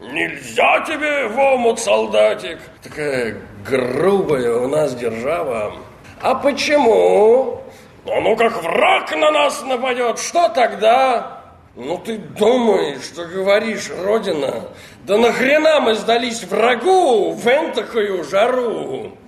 [0.00, 2.60] Нельзя тебе в омут, солдатик.
[2.82, 5.74] Такая грубая у нас держава.
[6.22, 7.60] А почему?
[8.06, 11.33] А ну как враг на нас нападет, что тогда?
[11.76, 14.68] Ну ты думаешь, что говоришь, Родина?
[15.04, 19.18] Да нахрена мы сдались врагу в такую жару?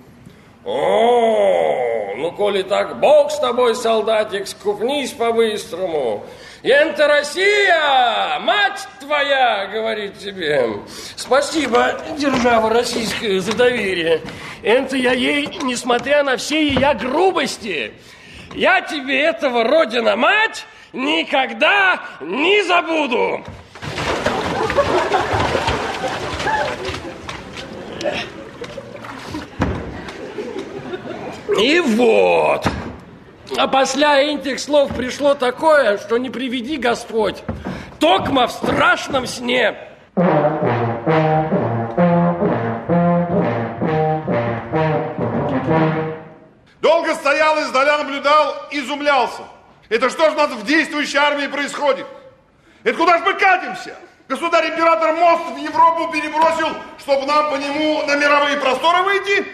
[0.63, 6.25] О, ну коли так, Бог с тобой, солдатик, скупнись по-быстрому.
[6.63, 10.69] Энто Россия, мать твоя, говорит тебе.
[11.17, 14.21] Спасибо, держава российская, за доверие.
[14.63, 17.91] Энто я ей, несмотря на все ее грубости,
[18.55, 23.43] я тебе этого, родина мать, никогда не забуду.
[31.59, 32.67] И вот.
[33.57, 37.43] А после этих слов пришло такое, что не приведи Господь.
[37.99, 39.75] Токма в страшном сне.
[46.81, 49.43] Долго стоял, издаля наблюдал, изумлялся.
[49.89, 52.05] Это что же у нас в действующей армии происходит?
[52.83, 53.95] Это куда же мы катимся?
[54.27, 56.67] Государь-император мост в Европу перебросил,
[56.99, 59.47] чтобы нам по нему на мировые просторы выйти?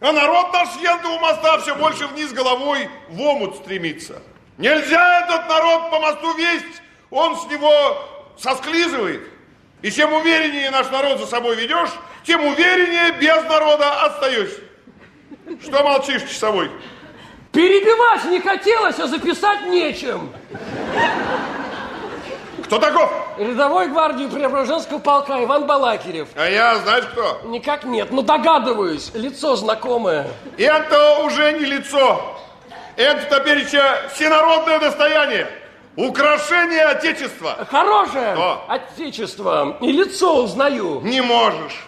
[0.00, 4.20] А народ наш с Янтового моста все больше вниз головой в омут стремится.
[4.58, 7.72] Нельзя этот народ по мосту весть, он с него
[8.38, 9.22] сосклизывает.
[9.82, 11.90] И чем увереннее наш народ за собой ведешь,
[12.24, 14.60] тем увереннее без народа остаешься.
[15.62, 16.70] Что молчишь, часовой?
[17.56, 20.30] Перебивать не хотелось, а записать нечем.
[22.64, 23.10] Кто таков?
[23.38, 26.28] Рядовой гвардии Преображенского полка Иван Балакирев.
[26.36, 27.40] А я, знаешь кто?
[27.44, 29.10] Никак нет, но догадываюсь.
[29.14, 30.28] Лицо знакомое.
[30.58, 32.36] Это уже не лицо.
[32.96, 35.48] Это теперь всенародное достояние.
[35.96, 37.66] Украшение Отечества.
[37.70, 38.64] Хорошее Что?
[38.68, 39.78] Отечество.
[39.80, 41.00] И лицо узнаю.
[41.00, 41.86] Не можешь.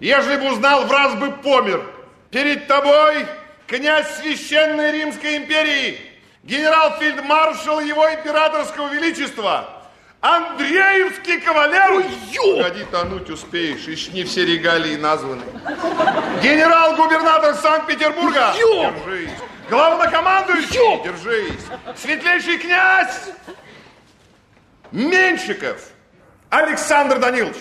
[0.00, 1.86] Ежели бы узнал, в раз бы помер.
[2.32, 3.26] Перед тобой
[3.66, 6.00] князь Священной Римской империи,
[6.42, 9.82] генерал-фельдмаршал его императорского величества,
[10.20, 11.92] Андреевский кавалер.
[11.92, 12.06] Ой,
[12.56, 15.44] Погоди, тонуть успеешь, еще не все регалии названы.
[16.42, 18.54] Генерал-губернатор Санкт-Петербурга.
[18.58, 18.90] Ё!
[18.90, 19.30] Держись.
[19.68, 21.02] Главнокомандующий.
[21.04, 21.64] Держись.
[21.96, 23.32] Светлейший князь.
[24.92, 25.90] Меньшиков.
[26.48, 27.56] Александр Данилович.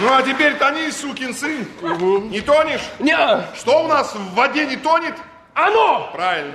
[0.00, 1.66] Ну, а теперь тони, сукин сын.
[2.30, 2.82] Не тонешь?
[2.98, 3.16] Не.
[3.56, 5.14] Что у нас в воде не тонет?
[5.54, 6.10] Оно!
[6.12, 6.54] Правильно.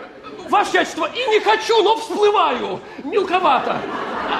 [0.49, 2.81] Ваше Отечество, и не хочу, но всплываю.
[3.03, 3.77] Мелковато.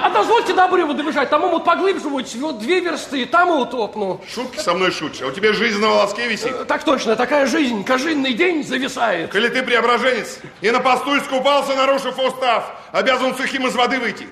[0.04, 1.30] А дозвольте до обрыва добежать.
[1.30, 4.22] Там омут поглубже будет, всего две версты, там и утопну.
[4.28, 6.68] Шутки со мной шутишь, а у тебя жизнь на волоске висит.
[6.68, 9.32] Так точно, такая жизнь, кожинный день зависает.
[9.32, 14.28] Коли ты преображенец и на посту искупался, нарушив устав, обязан сухим из воды выйти.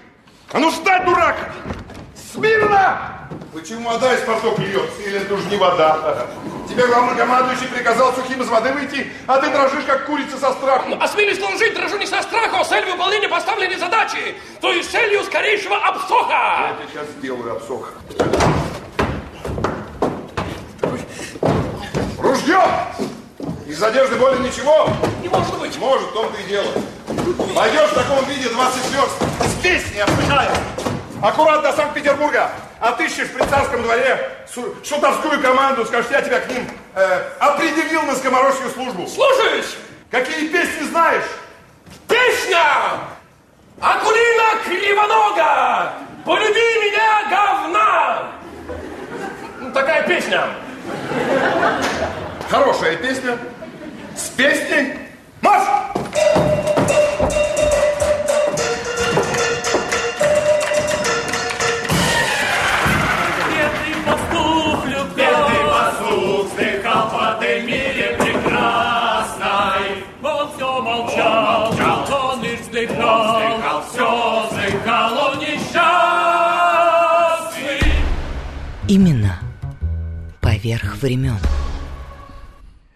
[0.51, 1.35] А ну встать, дурак!
[2.33, 3.29] Смирно!
[3.53, 5.01] Почему вода из порток льется?
[5.05, 6.27] Или это уже не вода?
[6.67, 10.91] Тебе главнокомандующий приказал сухим из воды выйти, а ты дрожишь, как курица со страху.
[10.99, 15.23] Осмелюсь служить, дрожу не со страха, а с целью выполнения поставленной задачи, то есть целью
[15.23, 16.33] скорейшего обсоха.
[16.33, 17.93] Я тебе сейчас сделаю обсох.
[22.19, 22.61] Ружье!
[23.65, 24.89] Из одежды более ничего?
[25.21, 25.77] Не может быть.
[25.77, 26.71] Может, в том-то и дело.
[27.55, 29.15] Пойдешь в таком виде 20 верст.
[29.41, 30.51] С песней обсыхая.
[31.21, 32.51] Аккурат до Санкт-Петербурга.
[32.79, 38.15] Отыщешь при царском дворе су- шутовскую команду, скажешь, я тебя к ним э, определил на
[38.15, 39.07] скоморожью службу.
[39.07, 39.75] Слушаюсь.
[40.11, 41.23] Какие песни знаешь?
[42.07, 42.63] Песня!
[43.81, 45.93] Акулина Кривонога!
[46.23, 48.31] Полюби меня, говна!
[49.59, 50.45] Ну, Такая песня.
[52.49, 53.37] Хорошая песня.
[54.15, 54.99] С песней
[55.41, 55.63] марш!
[80.67, 81.37] Поверх времен.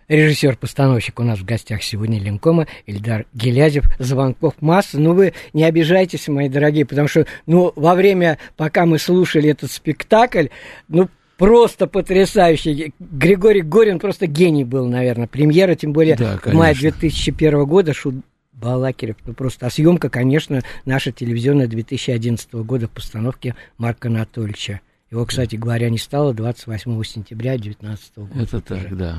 [0.09, 3.85] Режиссер-постановщик у нас в гостях сегодня Ленкома Ильдар Гелязев.
[3.97, 4.99] Звонков масса.
[4.99, 9.71] Ну, вы не обижайтесь, мои дорогие, потому что, ну, во время, пока мы слушали этот
[9.71, 10.47] спектакль,
[10.89, 11.07] ну,
[11.37, 12.93] просто потрясающий.
[12.99, 15.27] Григорий Горин просто гений был, наверное.
[15.27, 16.99] Премьера, тем более Да, в мае конечно.
[16.99, 17.93] 2001 года.
[17.93, 18.15] Шут
[18.51, 19.15] Балакирев.
[19.25, 19.67] Ну, просто.
[19.67, 24.81] А съемка, конечно, наша телевизионная 2011 года в постановке Марка Анатольевича.
[25.11, 28.43] Его, кстати говоря, не стало 28 сентября 2019 года.
[28.43, 29.15] Это так, да.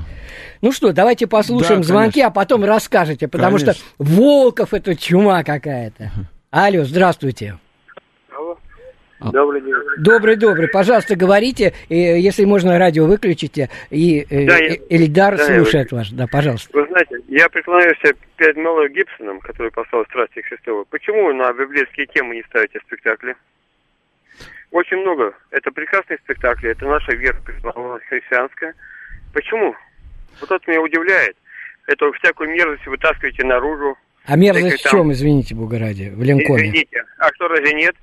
[0.63, 2.29] Ну что, давайте послушаем Да, звонки, конечно.
[2.29, 3.75] а потом расскажете, потому Конечно.
[3.75, 6.11] что Волков это чума какая-то.
[6.51, 7.59] Алло, здравствуйте.
[9.21, 9.75] Добрый день.
[9.99, 10.69] Добрый, добрый.
[10.69, 16.11] Пожалуйста, говорите, и, если можно, радио выключите, и э, Да, э, Эльдар да, слушает вас.
[16.11, 16.71] Да, пожалуйста.
[16.73, 17.99] Вы знаете, я преклоняюсь
[18.37, 20.85] перед Мелом Гибсоном, который послал страсти Христова.
[20.91, 23.37] Почему на библейские темы не ставите спектакли?
[24.73, 25.35] Очень много.
[25.51, 28.75] Это прекрасные спектакли, это наша вера православная, христианская.
[29.35, 29.77] Почему?
[30.41, 31.37] Вот это меня удивляет.
[31.87, 33.97] Это всякую мерзость вытаскиваете наружу.
[34.25, 36.69] А мерзость в там- чем, извините, Бога ради, в Ленкоме?
[36.69, 37.95] Извините, а что разве нет?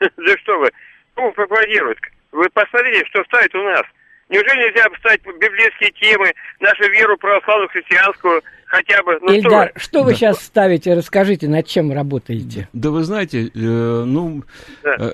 [0.00, 0.70] Да что вы?
[1.14, 1.98] Кому пропагандируют?
[2.32, 3.82] Вы посмотрите, что ставят у нас.
[4.28, 9.18] Неужели нельзя поставить библейские темы, нашу веру православную, христианскую, хотя бы...
[9.20, 9.80] Ну, что Эльдар, вы?
[9.80, 10.94] что вы сейчас ставите?
[10.94, 12.68] Расскажите, над чем работаете?
[12.72, 14.42] Да вы знаете, э, ну,
[14.84, 15.12] э,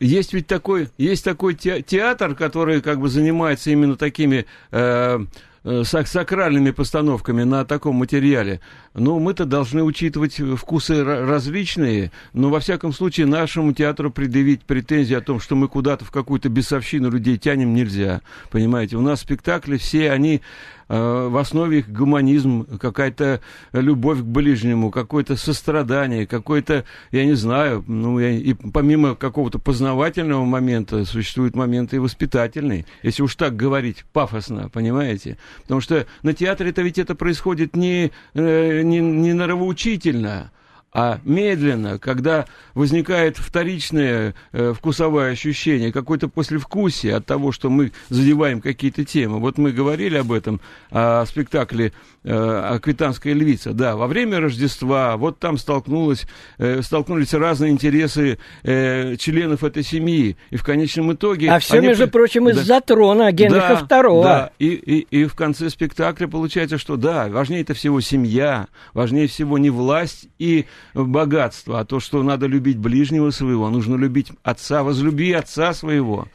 [0.00, 5.20] есть ведь такой, есть такой те- театр, который как бы занимается именно такими э,
[5.62, 8.60] э, сак- сакральными постановками на таком материале.
[8.94, 15.14] Ну, мы-то должны учитывать вкусы ра- различные, но во всяком случае нашему театру предъявить претензии
[15.14, 18.22] о том, что мы куда-то в какую-то бесовщину людей тянем, нельзя.
[18.50, 20.40] Понимаете, у нас спектакли все, они
[20.96, 23.40] в основе их гуманизм, какая-то
[23.72, 30.44] любовь к ближнему, какое-то сострадание, какой-то, я не знаю, ну, я- и помимо какого-то познавательного
[30.44, 35.38] момента существуют моменты и воспитательные, если уж так говорить пафосно, понимаете?
[35.62, 40.50] Потому что на театре-то ведь это происходит не, э, не, не норовоучительно,
[40.92, 48.60] а медленно, когда возникает вторичное э, вкусовое ощущение, какое-то послевкусие от того, что мы задеваем
[48.60, 49.38] какие-то темы.
[49.38, 51.92] Вот мы говорили об этом, о спектакле
[52.24, 53.72] э, «Аквитанская львица».
[53.72, 56.26] Да, во время Рождества вот там столкнулось,
[56.58, 60.36] э, столкнулись разные интересы э, членов этой семьи.
[60.50, 61.50] И в конечном итоге...
[61.50, 62.50] А все, они между прочим, Да.
[62.50, 64.22] из-за трона Генриха Да, II.
[64.22, 69.28] Да, и, и, и в конце спектакля получается, что да, важнее это всего семья, важнее
[69.28, 74.82] всего не власть и богатство, а то, что надо любить ближнего своего, нужно любить отца,
[74.82, 76.28] возлюби отца своего,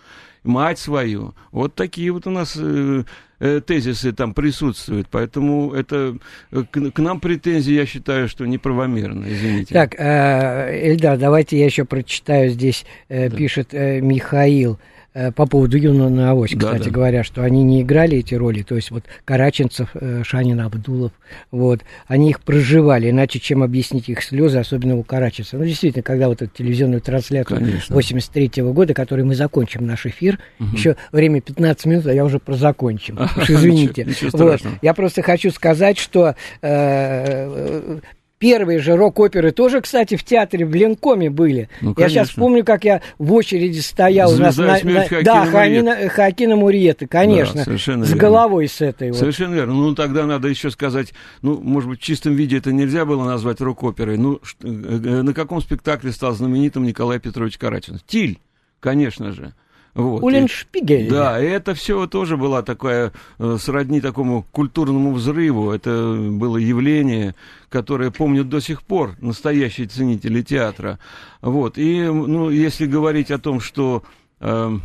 [0.44, 1.34] мать свою.
[1.52, 3.04] Вот такие вот у нас э,
[3.40, 6.18] э, тезисы там присутствуют, поэтому это
[6.52, 9.74] э, к, к нам претензии, я считаю, что неправомерно, извините.
[9.74, 14.95] Так, э, Эльдар, давайте я еще прочитаю здесь, э, пишет э, Михаил э,
[15.36, 16.92] по поводу юного авось, Да, кстати да.
[16.92, 21.14] говоря, что они не играли эти роли, то есть вот Караченцев, э, Шанин Абдулов,
[21.52, 25.62] вот, они их проживали, иначе чем объяснить их слезы, особенно у Караченцева.
[25.62, 27.96] Ну, действительно, когда вот эту телевизионную трансляцию Конечно.
[27.96, 30.74] 83 года, которой мы закончим наш эфир, Мгм.
[30.76, 34.04] еще время 15 минут, а я уже про закончим, извините.
[34.04, 34.62] ничего- ничего Вот.
[34.82, 38.00] Я просто хочу сказать, что э,
[38.40, 41.70] первые же рок-оперы тоже, кстати, в театре в Ленкоме были.
[41.82, 45.24] Ну, я сейчас помню, как я в очереди стоял у нас «Звезда и смерть» Хоакина
[45.24, 45.52] да, Мурьетта.
[45.52, 48.16] Хоакина, Хоакина Мурьетта, конечно, Да, с верно.
[48.16, 49.18] головой с этой вот.
[49.20, 49.74] Совершенно верно.
[49.74, 53.62] Ну, тогда надо еще сказать, ну, может быть, в чистом виде это нельзя было назвать
[53.62, 54.18] рок-оперой.
[54.18, 58.06] Ну, э, э, на каком спектакле стал знаменитым Николай Петрович Караченцев?
[58.06, 58.40] Тиль,
[58.80, 59.54] конечно же.
[59.96, 60.24] Вот.
[60.24, 61.10] Уллиншпигель.
[61.10, 65.72] Да, и это все тоже была такая, э, сродни такому культурному взрыву.
[65.72, 67.34] Это было явление,
[67.70, 71.00] которое помнят до сих пор настоящие ценители театра.
[71.42, 71.78] Вот.
[71.78, 74.04] И, ну, если говорить о том, что
[74.42, 74.78] э,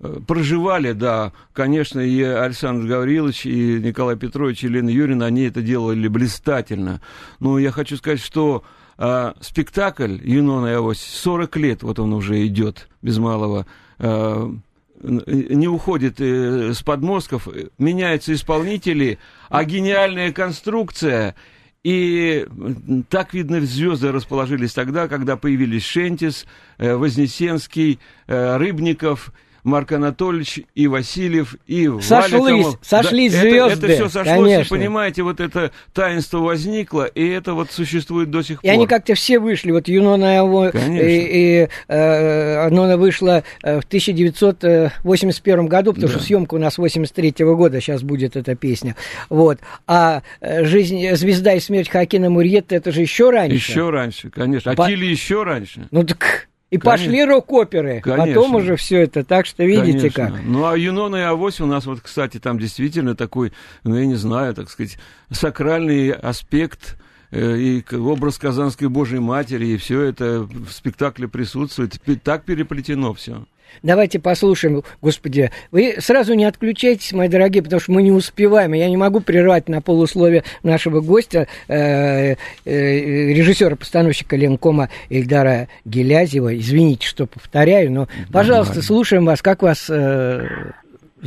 [0.00, 5.62] э, проживали, да, конечно, и Александр Гаврилович, и Николай Петрович, и Елена Юрьевна, они это
[5.62, 7.00] делали блистательно.
[7.38, 8.64] Но я хочу сказать, что
[8.98, 13.66] э, спектакль «Юнона и Авось» 40 лет, вот он уже идет без малого,
[15.02, 21.34] не уходит э, с подмостков, э, меняются исполнители, а гениальная конструкция.
[21.84, 22.46] И
[23.10, 26.46] так, видно, звезды расположились тогда, когда появились Шентис,
[26.78, 29.32] э, Вознесенский, э, Рыбников,
[29.66, 32.78] Марк Анатольевич и Васильев, и Сошлись, Валиков.
[32.82, 34.74] сошлись это- звезды, Это, все сошлось, конечно.
[34.74, 38.70] и, понимаете, вот это таинство возникло, и это вот существует до сих И пор.
[38.70, 39.72] они как-то все вышли.
[39.72, 41.02] Вот Юнона его, Конечно.
[41.04, 46.18] и, и, э, Нона вышла э, в 1981 году, потому Да.
[46.18, 48.94] что съемка у нас 83 года, сейчас будет эта песня.
[49.30, 49.58] Вот.
[49.86, 53.56] А э, жизнь, звезда и смерть Хакина Мурьетта, это же еще раньше.
[53.56, 54.70] Еще раньше, конечно.
[54.72, 55.88] А По- еще раньше.
[55.90, 58.00] Ну так И пошли рок-оперы.
[58.00, 58.26] Конечно.
[58.26, 59.22] Потом уже все это.
[59.24, 60.38] Так что видите Конечно.
[60.38, 60.44] как.
[60.44, 63.52] Ну, а Юнона и Авось у нас вот, кстати, там действительно такой,
[63.84, 64.98] ну, я не знаю, так сказать,
[65.30, 66.98] сакральный аспект
[67.30, 72.00] э, и образ Казанской Божьей Матери, и все это в спектакле присутствует.
[72.24, 73.44] Так переплетено все.
[73.82, 78.72] Давайте послушаем, господи, вы сразу не отключайтесь, мои дорогие, потому что мы не успеваем.
[78.72, 86.56] Я не могу прервать на полусловие нашего гостя, э, э, режиссера-постановщика Ленкома Эльдара Гелязева.
[86.56, 89.42] Извините, что повторяю, но, пожалуйста, слушаем вас.
[89.42, 90.46] Как вас э,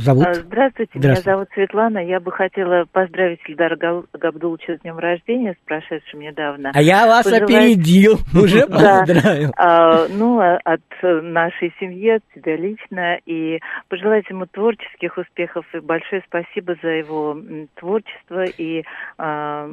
[0.00, 0.26] зовут?
[0.26, 1.30] А, Здравствуйте, меня Здравствуйте.
[1.30, 1.98] зовут Светлана.
[1.98, 6.70] Я бы хотела поздравить Ильдара Гал- Габдуловича с днем рождения, с прошедшим недавно.
[6.74, 9.00] А я вас Пожелать- опередил, уже Да.
[9.06, 9.52] поздравил.
[9.56, 15.78] А, ну, а- от нашей семьи, от тебя лично, и пожелать ему творческих успехов, и
[15.80, 17.36] большое спасибо за его
[17.76, 18.82] творчество и
[19.18, 19.70] а,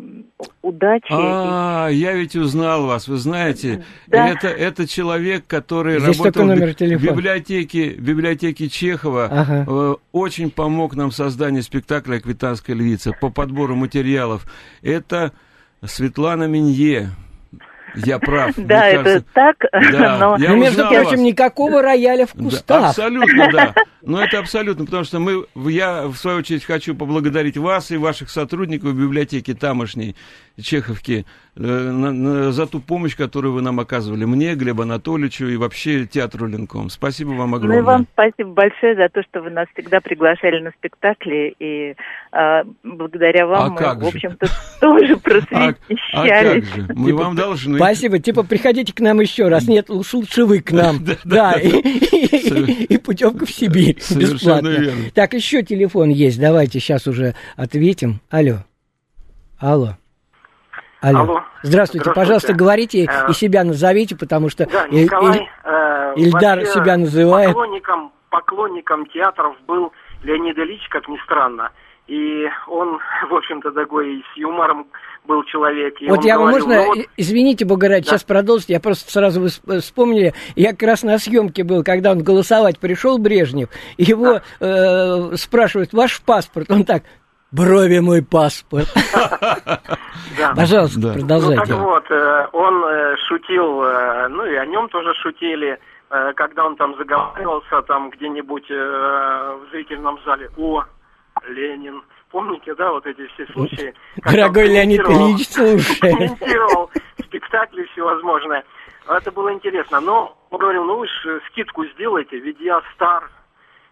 [0.62, 1.08] удачи.
[1.12, 4.30] А, я ведь узнал вас, вы знаете, Да.
[4.30, 9.66] это, это человек, который Здесь работал в библиотеке, в библиотеке Чехова, Ага.
[9.68, 14.45] э, очень помог нам в создании спектакля «Аквитанская львица» по подбору материалов.
[14.82, 15.32] Это
[15.86, 17.11] Светлана Минье.
[17.95, 18.55] Я прав.
[18.57, 19.26] мне Да, это кажется.
[19.34, 19.55] так,
[19.91, 20.38] Да, но...
[20.38, 21.20] я Ну, между прочим, вас.
[21.20, 22.89] никакого рояля в Да, кустах.
[22.89, 23.74] абсолютно, да.
[24.03, 28.30] Но это абсолютно, потому что мы, я, в свою очередь, хочу поблагодарить вас и ваших
[28.30, 30.15] сотрудников библиотеки тамошней
[30.61, 31.26] Чеховки
[31.58, 34.26] за ту помощь, которую вы нам оказывали.
[34.26, 36.89] Мне, Глебу Анатольевичу и вообще театру Ленком.
[36.91, 37.80] Спасибо вам Ну огромное.
[37.80, 41.95] и вам спасибо большое за то, что вы нас всегда приглашали на спектакли, и
[42.32, 44.47] а, благодаря вам А мы, как в общем-то,
[44.80, 46.66] тоже А, а как просвещались.
[46.74, 46.88] же?
[46.93, 47.78] Мы вам должны.
[47.78, 48.20] Спасибо.
[48.20, 49.68] Типа, приходите к нам еще раз.
[49.68, 50.97] Нет, лучше лучше вы к нам.
[51.24, 54.68] Да, и- путевка в Сибирь Совершенно бесплатно.
[54.70, 55.03] верно.
[55.14, 56.39] Так, еще телефон есть.
[56.39, 58.20] Давайте сейчас уже ответим.
[58.30, 58.58] Алло.
[59.60, 59.97] Алло.
[61.10, 61.20] Алло.
[61.20, 61.43] Алло.
[61.64, 62.03] Здравствуйте.
[62.03, 62.12] Здравствуйте.
[62.14, 67.49] Пожалуйста, говорите Э, и себя назовите, потому что Да, Николай, э, Ильдар себя называет.
[67.49, 69.91] Поклонником, поклонником театров был
[70.24, 71.72] Леонид Ильич, как ни странно.
[72.08, 72.99] И он,
[73.30, 74.88] в общем-то, такой с юмором
[75.26, 75.95] был человек.
[76.01, 78.12] И Вот я говорил, можно, ну вот, извините, Бога ради, Да.
[78.12, 82.12] сейчас продолжите, я просто сразу вы сп- вспомнили, я как раз на съемке был, когда
[82.12, 87.03] он голосовать пришел, Брежнев, его э, спрашивают, ваш паспорт, он так,
[87.58, 88.88] брови мой паспорт.
[90.55, 91.08] Пожалуйста, Да.
[91.08, 91.66] Ну продолжайте.
[91.66, 95.80] так вот, э, он э, шутил, э, ну и о нем тоже шутили,
[96.36, 100.49] когда он там заговаривался там где-нибудь в зрительном зале.
[100.58, 100.86] О,
[101.49, 102.01] Ленин.
[102.32, 103.93] Помните, да, вот эти все случаи?
[104.24, 105.99] Дорогой Леонид Ильич, слушай.
[105.99, 106.89] комментировал
[107.20, 108.64] спектакли всевозможные.
[109.10, 109.99] Это было интересно.
[109.99, 113.30] Но он говорил, ну вы же скидку сделайте, ведь я стар,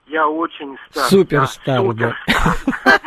[0.08, 1.04] я очень стар.
[1.06, 1.84] Суперстар, да.
[1.84, 3.00] суперстар.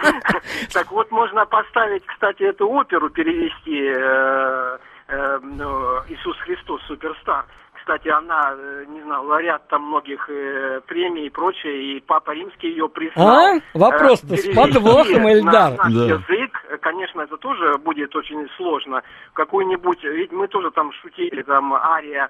[0.72, 4.78] Так вот, можно поставить, кстати, эту оперу перевести э,
[5.08, 7.44] э, ну, «Иисус Христос, суперстар».
[7.74, 10.26] Кстати, она, э, не знаю, лауреат там многих
[10.86, 13.28] премий и прочее, и Папа Римский ее признал.
[13.28, 13.60] А?
[13.74, 15.76] Вопрос-то с подвохом, на Эльдар.
[15.76, 16.04] наш Да.
[16.04, 19.02] язык, конечно, это тоже будет очень сложно.
[19.32, 22.28] Какой-нибудь, ведь мы тоже там шутили, там ария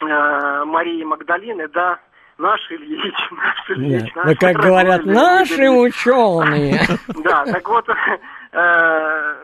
[0.00, 2.00] Марии Магдалины, да,
[2.38, 5.94] наш Ильич, наш Ильич, Нет, наш Ну, как говорят, наши Ильич».
[5.96, 6.80] ученые.
[7.24, 9.34] Да, так вот, э,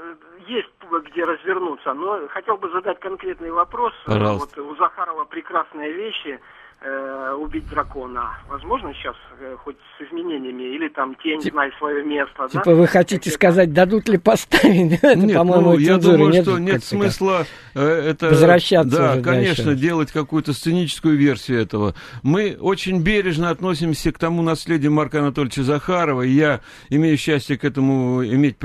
[0.46, 0.68] есть
[1.10, 3.92] где развернуться, но хотел бы задать конкретный вопрос.
[4.06, 4.62] Пожалуйста.
[4.62, 6.40] Вот у Захарова прекрасные вещи
[6.80, 8.38] э, убить дракона.
[8.48, 12.74] Возможно сейчас э, хоть с изменениями или там тень, знай свое место, Типа да?
[12.74, 14.92] вы хотите сказать, дадут ли поставить?
[15.02, 16.44] Это, Нет, по-моему, ну, я думаю, нет.
[16.44, 18.28] что нет смысла э, это...
[18.28, 19.80] Возвращаться Да, уже конечно, дальше.
[19.80, 21.94] делать какую-то сценическую версию этого.
[22.22, 26.60] Мы очень бережно относимся к тому наследию Марка Анатольевича Захарова, и я
[26.90, 28.56] имею счастье к этому иметь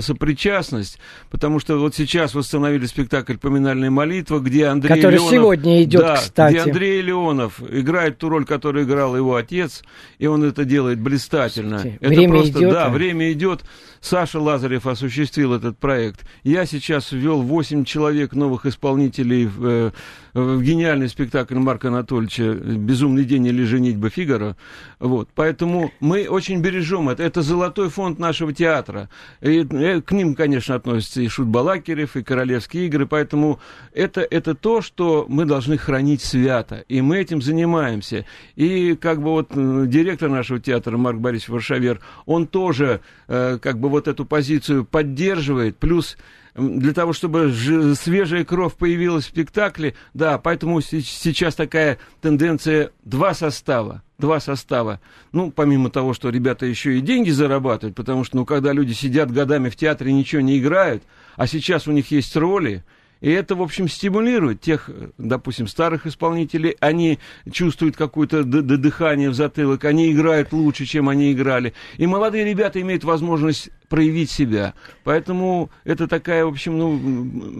[0.00, 0.98] сопричастность,
[1.30, 5.30] потому что вот сейчас восстановили спектакль «Поминальная молитва», где Андрей Который Леонов...
[5.30, 6.52] сегодня идет, да, кстати.
[6.54, 9.82] где Андрей Леонов играет ту роль, которую играл его отец,
[10.18, 11.78] и он это делает блистательно.
[11.78, 12.90] Слушайте, это время просто, идет, да, а?
[12.90, 13.64] время идет.
[14.00, 16.26] Саша Лазарев осуществил этот проект.
[16.42, 19.90] Я сейчас ввел 8 человек новых исполнителей в, э,
[20.34, 24.56] в гениальный спектакль Марка Анатольевича «Безумный день» или «Женитьба Фигара».
[24.98, 25.28] Вот.
[25.34, 27.22] Поэтому мы очень бережем это.
[27.22, 29.08] Это золотой фонд нашего театра.
[29.40, 33.06] И, э, к ним, конечно, относятся и Шут Балакирев, и Королевские игры.
[33.06, 33.60] Поэтому
[33.92, 36.84] это, это то, что мы должны хранить свято.
[36.88, 38.24] И мы этим занимаемся.
[38.56, 43.85] И как бы вот э, директор нашего театра Марк Борисович Варшавер, он тоже как бы
[43.88, 45.76] вот эту позицию поддерживает.
[45.78, 46.16] Плюс
[46.56, 47.52] для того, чтобы
[47.98, 54.02] свежая кровь появилась в спектакле, да, поэтому се- сейчас такая тенденция два состава.
[54.18, 54.98] Два состава.
[55.32, 59.30] Ну, помимо того, что ребята еще и деньги зарабатывают, потому что, ну, когда люди сидят
[59.30, 61.02] годами в театре, ничего не играют,
[61.36, 62.82] а сейчас у них есть роли,
[63.20, 66.76] И это, в общем, стимулирует тех, допустим, старых исполнителей.
[66.80, 67.18] Они
[67.50, 71.72] чувствуют какое-то дыхание в затылок, они играют лучше, чем они играли.
[71.96, 74.74] И молодые ребята имеют возможность проявить себя.
[75.04, 76.96] Поэтому это такая, в общем, ну,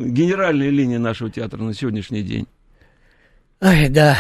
[0.07, 2.47] генеральная линия нашего театра на сегодняшний день.
[3.61, 4.19] Ой, да.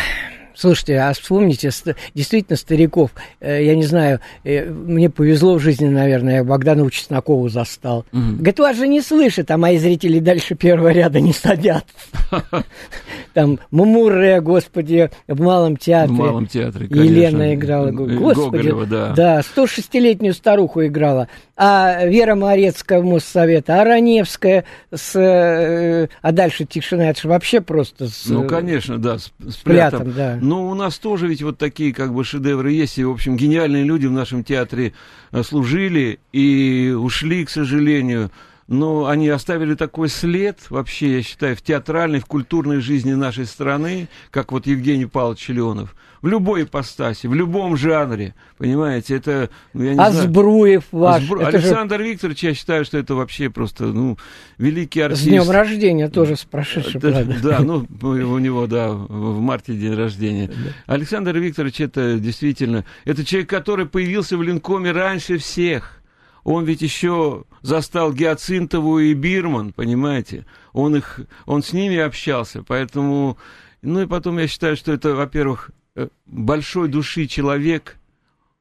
[0.57, 1.71] Слушайте, а вспомните,
[2.15, 7.49] действительно, стариков, э, я не знаю, э, мне повезло в жизни, наверное, я Богданову Чеснокову
[7.51, 8.07] застал.
[8.13, 8.37] Угу.
[8.37, 11.85] Говорит, вас же не слышит, а мои зрители дальше первого ряда не садят.
[13.35, 16.15] Там Мумуре, господи, в Малом театре.
[16.15, 17.91] В Малом театре, Елена играла.
[17.91, 19.13] Господи, да.
[19.15, 21.29] Да, 106-летнюю старуху играла.
[21.59, 25.19] А Вера Морецкая в Моссовета, а Раневская с...
[25.19, 28.27] Э, а дальше тишина, это же вообще просто с...
[28.27, 30.13] Ну, конечно, да, с, с плятом.
[30.13, 30.39] да.
[30.47, 33.83] Но у нас тоже ведь вот такие как бы шедевры есть, и, в общем, гениальные
[33.83, 34.93] люди в нашем театре
[35.33, 38.31] э, служили и ушли, к сожалению
[38.69, 44.09] но они оставили такой след вообще, я считаю, в театральной, в культурной жизни нашей страны,
[44.31, 45.95] как вот Евгений Павлович Леонов.
[46.23, 50.83] В любой ипостаси, в любом жанре, понимаете, это, ну, я не а знаю...
[50.91, 51.23] Ваш.
[51.23, 51.45] Збру...
[51.45, 52.05] Александр же...
[52.05, 54.19] Викторович, я считаю, что это вообще просто, ну,
[54.59, 55.23] великий артист.
[55.23, 59.95] С днем рождения тоже с прошедшим, да, да, ну, у него, да, в марте день
[59.95, 60.49] рождения.
[60.49, 60.95] Да.
[60.95, 66.01] Александр Викторович, это действительно, это человек, который появился в Линкоме раньше всех.
[66.47, 70.47] Он ведь еще застал Гиацинтову и Бирман, понимаете?
[70.73, 73.37] Он, их, он с ними общался, поэтому...
[73.83, 77.97] Ну и потом я считаю, что это, во-первых, э, большой души человек,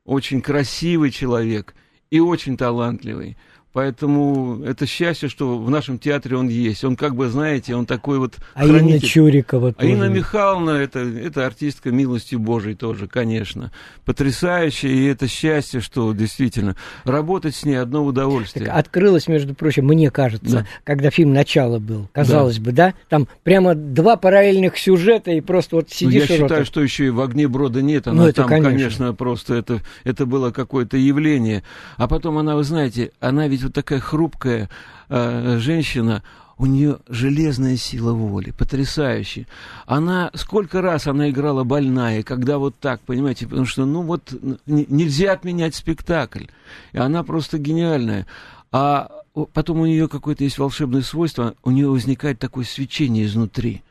[0.03, 1.75] очень красивый человек
[2.09, 3.37] и очень талантливый.
[3.75, 6.85] Поэтому это счастье, что в нашем театре он есть.
[6.85, 8.87] Он как бы, знаете, он такой вот А хранитель.
[8.87, 9.89] Инна Чурикова тоже.
[9.89, 13.73] А Инна Михайловна, это, это артистка милостью Божией тоже, конечно.
[14.05, 18.67] Потрясающая, и это счастье, что действительно работать с ней одно удовольствие.
[18.67, 20.67] Так открылось, между прочим, мне кажется, да.
[20.85, 22.63] когда фильм «Начало» был, казалось да.
[22.63, 22.93] бы, да?
[23.09, 26.65] Там прямо два параллельных сюжета, и просто вот сидишь ну, Я считаю, ротом.
[26.65, 28.07] что еще и в «Огне брода» нет.
[28.07, 28.71] Она ну, это, там, конечно.
[28.71, 31.63] конечно, просто это, это было какое-то явление.
[31.97, 34.69] А потом она, вы знаете, она ведь вот такая хрупкая
[35.09, 36.23] э, женщина,
[36.57, 39.45] у нее железная сила воли, потрясающая.
[39.85, 44.33] Она, сколько раз она играла больная, когда вот так, понимаете, потому что, ну вот,
[44.65, 46.45] нельзя отменять спектакль.
[46.93, 48.25] И она просто гениальная.
[48.71, 49.11] А
[49.53, 53.83] потом у нее какое-то есть волшебное свойство, у нее возникает такое свечение изнутри.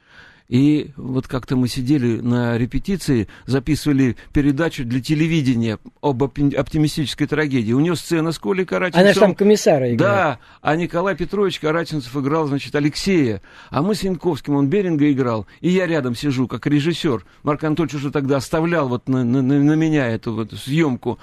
[0.48, 7.72] И вот как-то мы сидели на репетиции, записывали передачу для телевидения об оптимистической трагедии.
[7.72, 9.06] У нее сцена с Колей Караченцевым.
[9.06, 9.98] Она же там комиссара играет.
[9.98, 13.40] Да, а Николай Петрович Караченцев играл, значит, Алексея.
[13.70, 15.46] А мы с Янковским, он Беринга играл.
[15.60, 17.24] И я рядом сижу, как режиссер.
[17.42, 21.18] Марк Анатольевич уже тогда оставлял вот на, на, на меня эту вот съемку.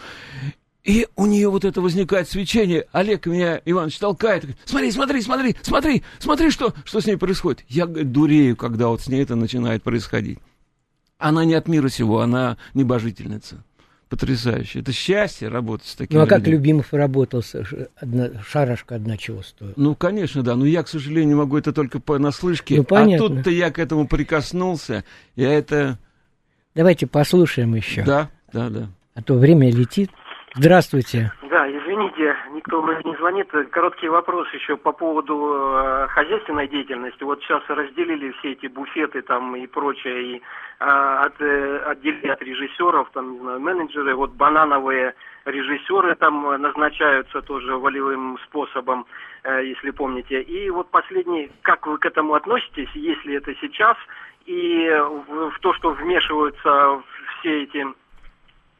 [0.84, 2.88] И у нее вот это возникает свечение.
[2.92, 4.46] Олег меня, Иванович, толкает.
[4.66, 7.64] Смотри, смотри, смотри, смотри, смотри, что, что с ней происходит.
[7.68, 10.40] Я дурею, когда вот с ней это начинает происходить.
[11.20, 13.64] Она не от мира сего, она небожительница.
[14.10, 14.80] Потрясающе.
[14.80, 16.40] Это счастье работать с такими Ну, а людьми.
[16.40, 17.44] как Любимов работал,
[17.96, 19.78] одна, шарашка одна чего стоит?
[19.78, 20.56] Ну, конечно, да.
[20.56, 22.78] Но я, к сожалению, могу это только понаслышке.
[22.78, 23.28] Ну, понятно.
[23.28, 25.06] А тут-то я к этому прикоснулся.
[25.36, 25.98] Я это...
[26.76, 28.04] Давайте послушаем еще.
[28.04, 28.90] Да, да, да.
[29.14, 30.10] А то время летит.
[30.54, 31.32] Здравствуйте.
[31.49, 33.47] Да, извините, никто мне не звонит.
[33.72, 37.24] Короткий вопрос еще по поводу э, хозяйственной деятельности.
[37.24, 42.41] Вот сейчас разделили все эти буфеты там и прочее, и э, от, э, отделили от
[42.41, 45.14] режиссеров, там, не знаю, менеджеры, вот банановые
[45.45, 49.06] режиссеры там назначаются тоже волевым способом,
[49.43, 50.41] э, если помните.
[50.41, 53.95] И вот последний, как вы к этому относитесь, если это сейчас,
[54.45, 54.89] и
[55.30, 57.02] в, в то, что вмешиваются
[57.39, 57.88] все эти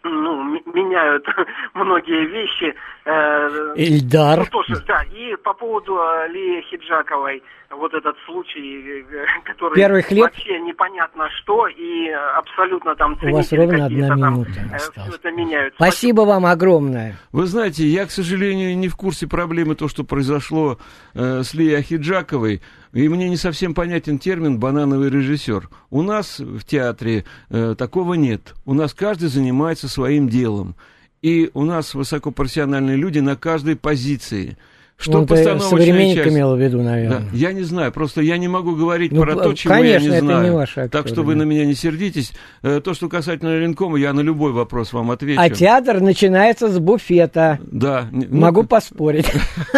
[0.04, 1.26] ну, меняют
[1.74, 2.76] многие вещи.
[3.06, 4.40] Э, Ильдар.
[4.40, 7.44] Ну, тоже, да, и по поводу э, Лии Хиджаковой,
[7.76, 10.24] вот этот случай, э, который Первый хлеб?
[10.24, 15.16] вообще непонятно что, и абсолютно там У вас ровно одна минута там, осталась.
[15.16, 15.74] Это меняют.
[15.76, 17.16] Спасибо вам огромное.
[17.32, 20.78] Вы знаете, я, к сожалению, не в курсе проблемы, то, что произошло
[21.14, 22.62] э, с Лией Ахиджаковой.
[22.94, 25.70] И мне не совсем понятен термин «банановый режиссер».
[25.90, 28.54] У нас в театре э, такого нет.
[28.66, 30.76] У нас каждый занимается своим делом.
[31.22, 34.58] И у нас высокопрофессиональные люди на каждой позиции–
[35.02, 36.34] что Он современник часть?
[36.34, 37.20] имел в виду, наверное.
[37.20, 40.14] Да, я не знаю, просто я не могу говорить ну, про то, чего конечно, я
[40.14, 40.40] не знаю.
[40.40, 42.34] Это не ваша так что вы на меня не сердитесь.
[42.62, 45.42] Э, то, что касательно Ленкома, я на любой вопрос вам отвечу.
[45.42, 47.60] А театр начинается с буфета.
[47.64, 48.08] Да.
[48.12, 49.32] Ну, могу поспорить.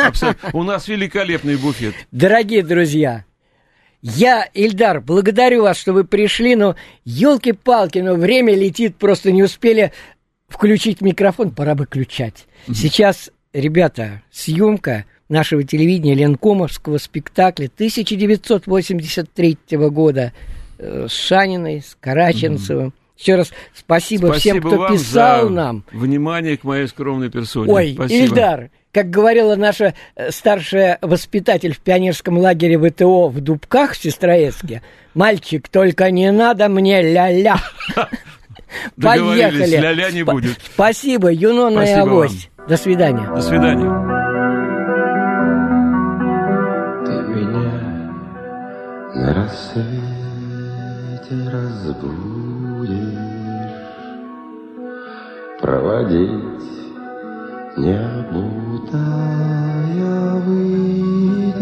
[0.53, 1.93] У нас великолепный буфет.
[2.11, 3.25] Дорогие друзья,
[4.01, 9.93] я, Ильдар, благодарю вас, что вы пришли, но елки-палки, но время летит, просто не успели
[10.49, 12.45] включить микрофон, пора бы включать.
[12.67, 19.57] Сейчас, ребята, съемка нашего телевидения Ленкомовского спектакля 1983
[19.89, 20.31] года
[20.77, 22.89] э, с Шаниной, с Караченцевым.
[22.89, 23.19] Mm-hmm.
[23.19, 25.83] Еще раз спасибо, спасибо всем, кто писал нам.
[25.91, 27.71] Внимание к моей скромной персоне.
[27.71, 28.25] Ой, спасибо.
[28.25, 34.81] Ильдар, как говорила наша э, старшая воспитатель в пионерском лагере ВТО в Дубках в Сестроецке,
[35.13, 37.57] мальчик, только не надо мне ля-ля.
[39.01, 39.77] Поехали.
[39.77, 40.59] Ля-ля не будет.
[40.73, 42.49] Спасибо, Юнона и Авось.
[42.67, 43.27] До свидания.
[43.33, 44.22] До свидания.
[49.23, 49.87] На рассвете
[51.49, 52.97] разбудишь,
[55.61, 56.71] проводить
[57.77, 59.01] не обутая
[60.45, 61.61] выйдешь,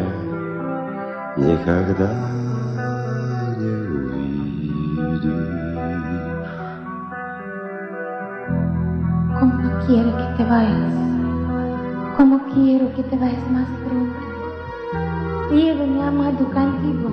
[1.36, 2.51] никогда не
[9.42, 10.94] Como no quiero que te vayas.
[12.16, 14.20] Como quiero que te vayas más pronto.
[15.50, 17.10] Llévame, amado, contigo.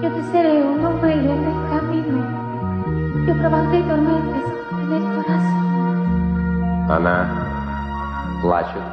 [0.00, 3.26] Yo te seré un hombre en el camino.
[3.26, 5.66] Yo provoqué tormentas en el corazón.
[6.88, 7.28] Она
[8.40, 8.84] плачет.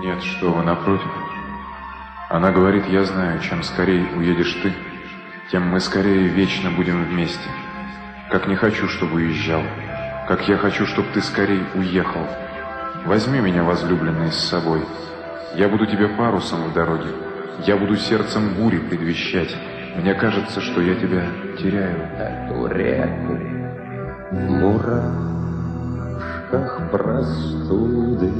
[0.00, 1.10] Нет, что вы, напротив.
[2.30, 4.72] Она говорит, я знаю, чем скорее уедешь ты,
[5.50, 7.50] тем мы скорее вечно будем вместе.
[8.30, 9.62] Как не хочу, чтобы уезжал,
[10.28, 12.20] как я хочу, чтобы ты скорее уехал.
[13.06, 14.84] Возьми меня, возлюбленный, с собой.
[15.54, 17.08] Я буду тебе парусом в дороге.
[17.66, 19.56] Я буду сердцем бури предвещать.
[19.96, 21.24] Мне кажется, что я тебя
[21.58, 22.10] теряю.
[22.18, 23.38] Эту реку
[24.30, 25.08] в мурашках
[26.90, 28.30] простуды.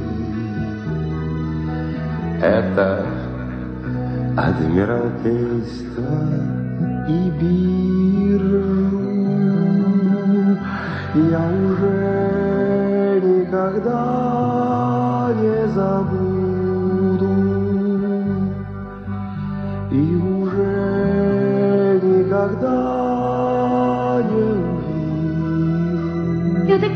[2.39, 3.03] Это
[4.37, 6.05] адмиралтейство
[7.09, 9.18] и биржу.
[11.15, 13.99] Я уже никогда
[15.41, 17.33] не забуду
[19.89, 22.77] и уже никогда
[24.29, 24.69] не увижу.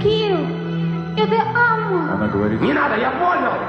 [0.04, 0.42] Quiero,
[1.18, 1.98] я te amo.
[2.14, 2.62] Она говорит...
[2.62, 3.63] Не надо, я понял!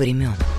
[0.00, 0.49] Времен.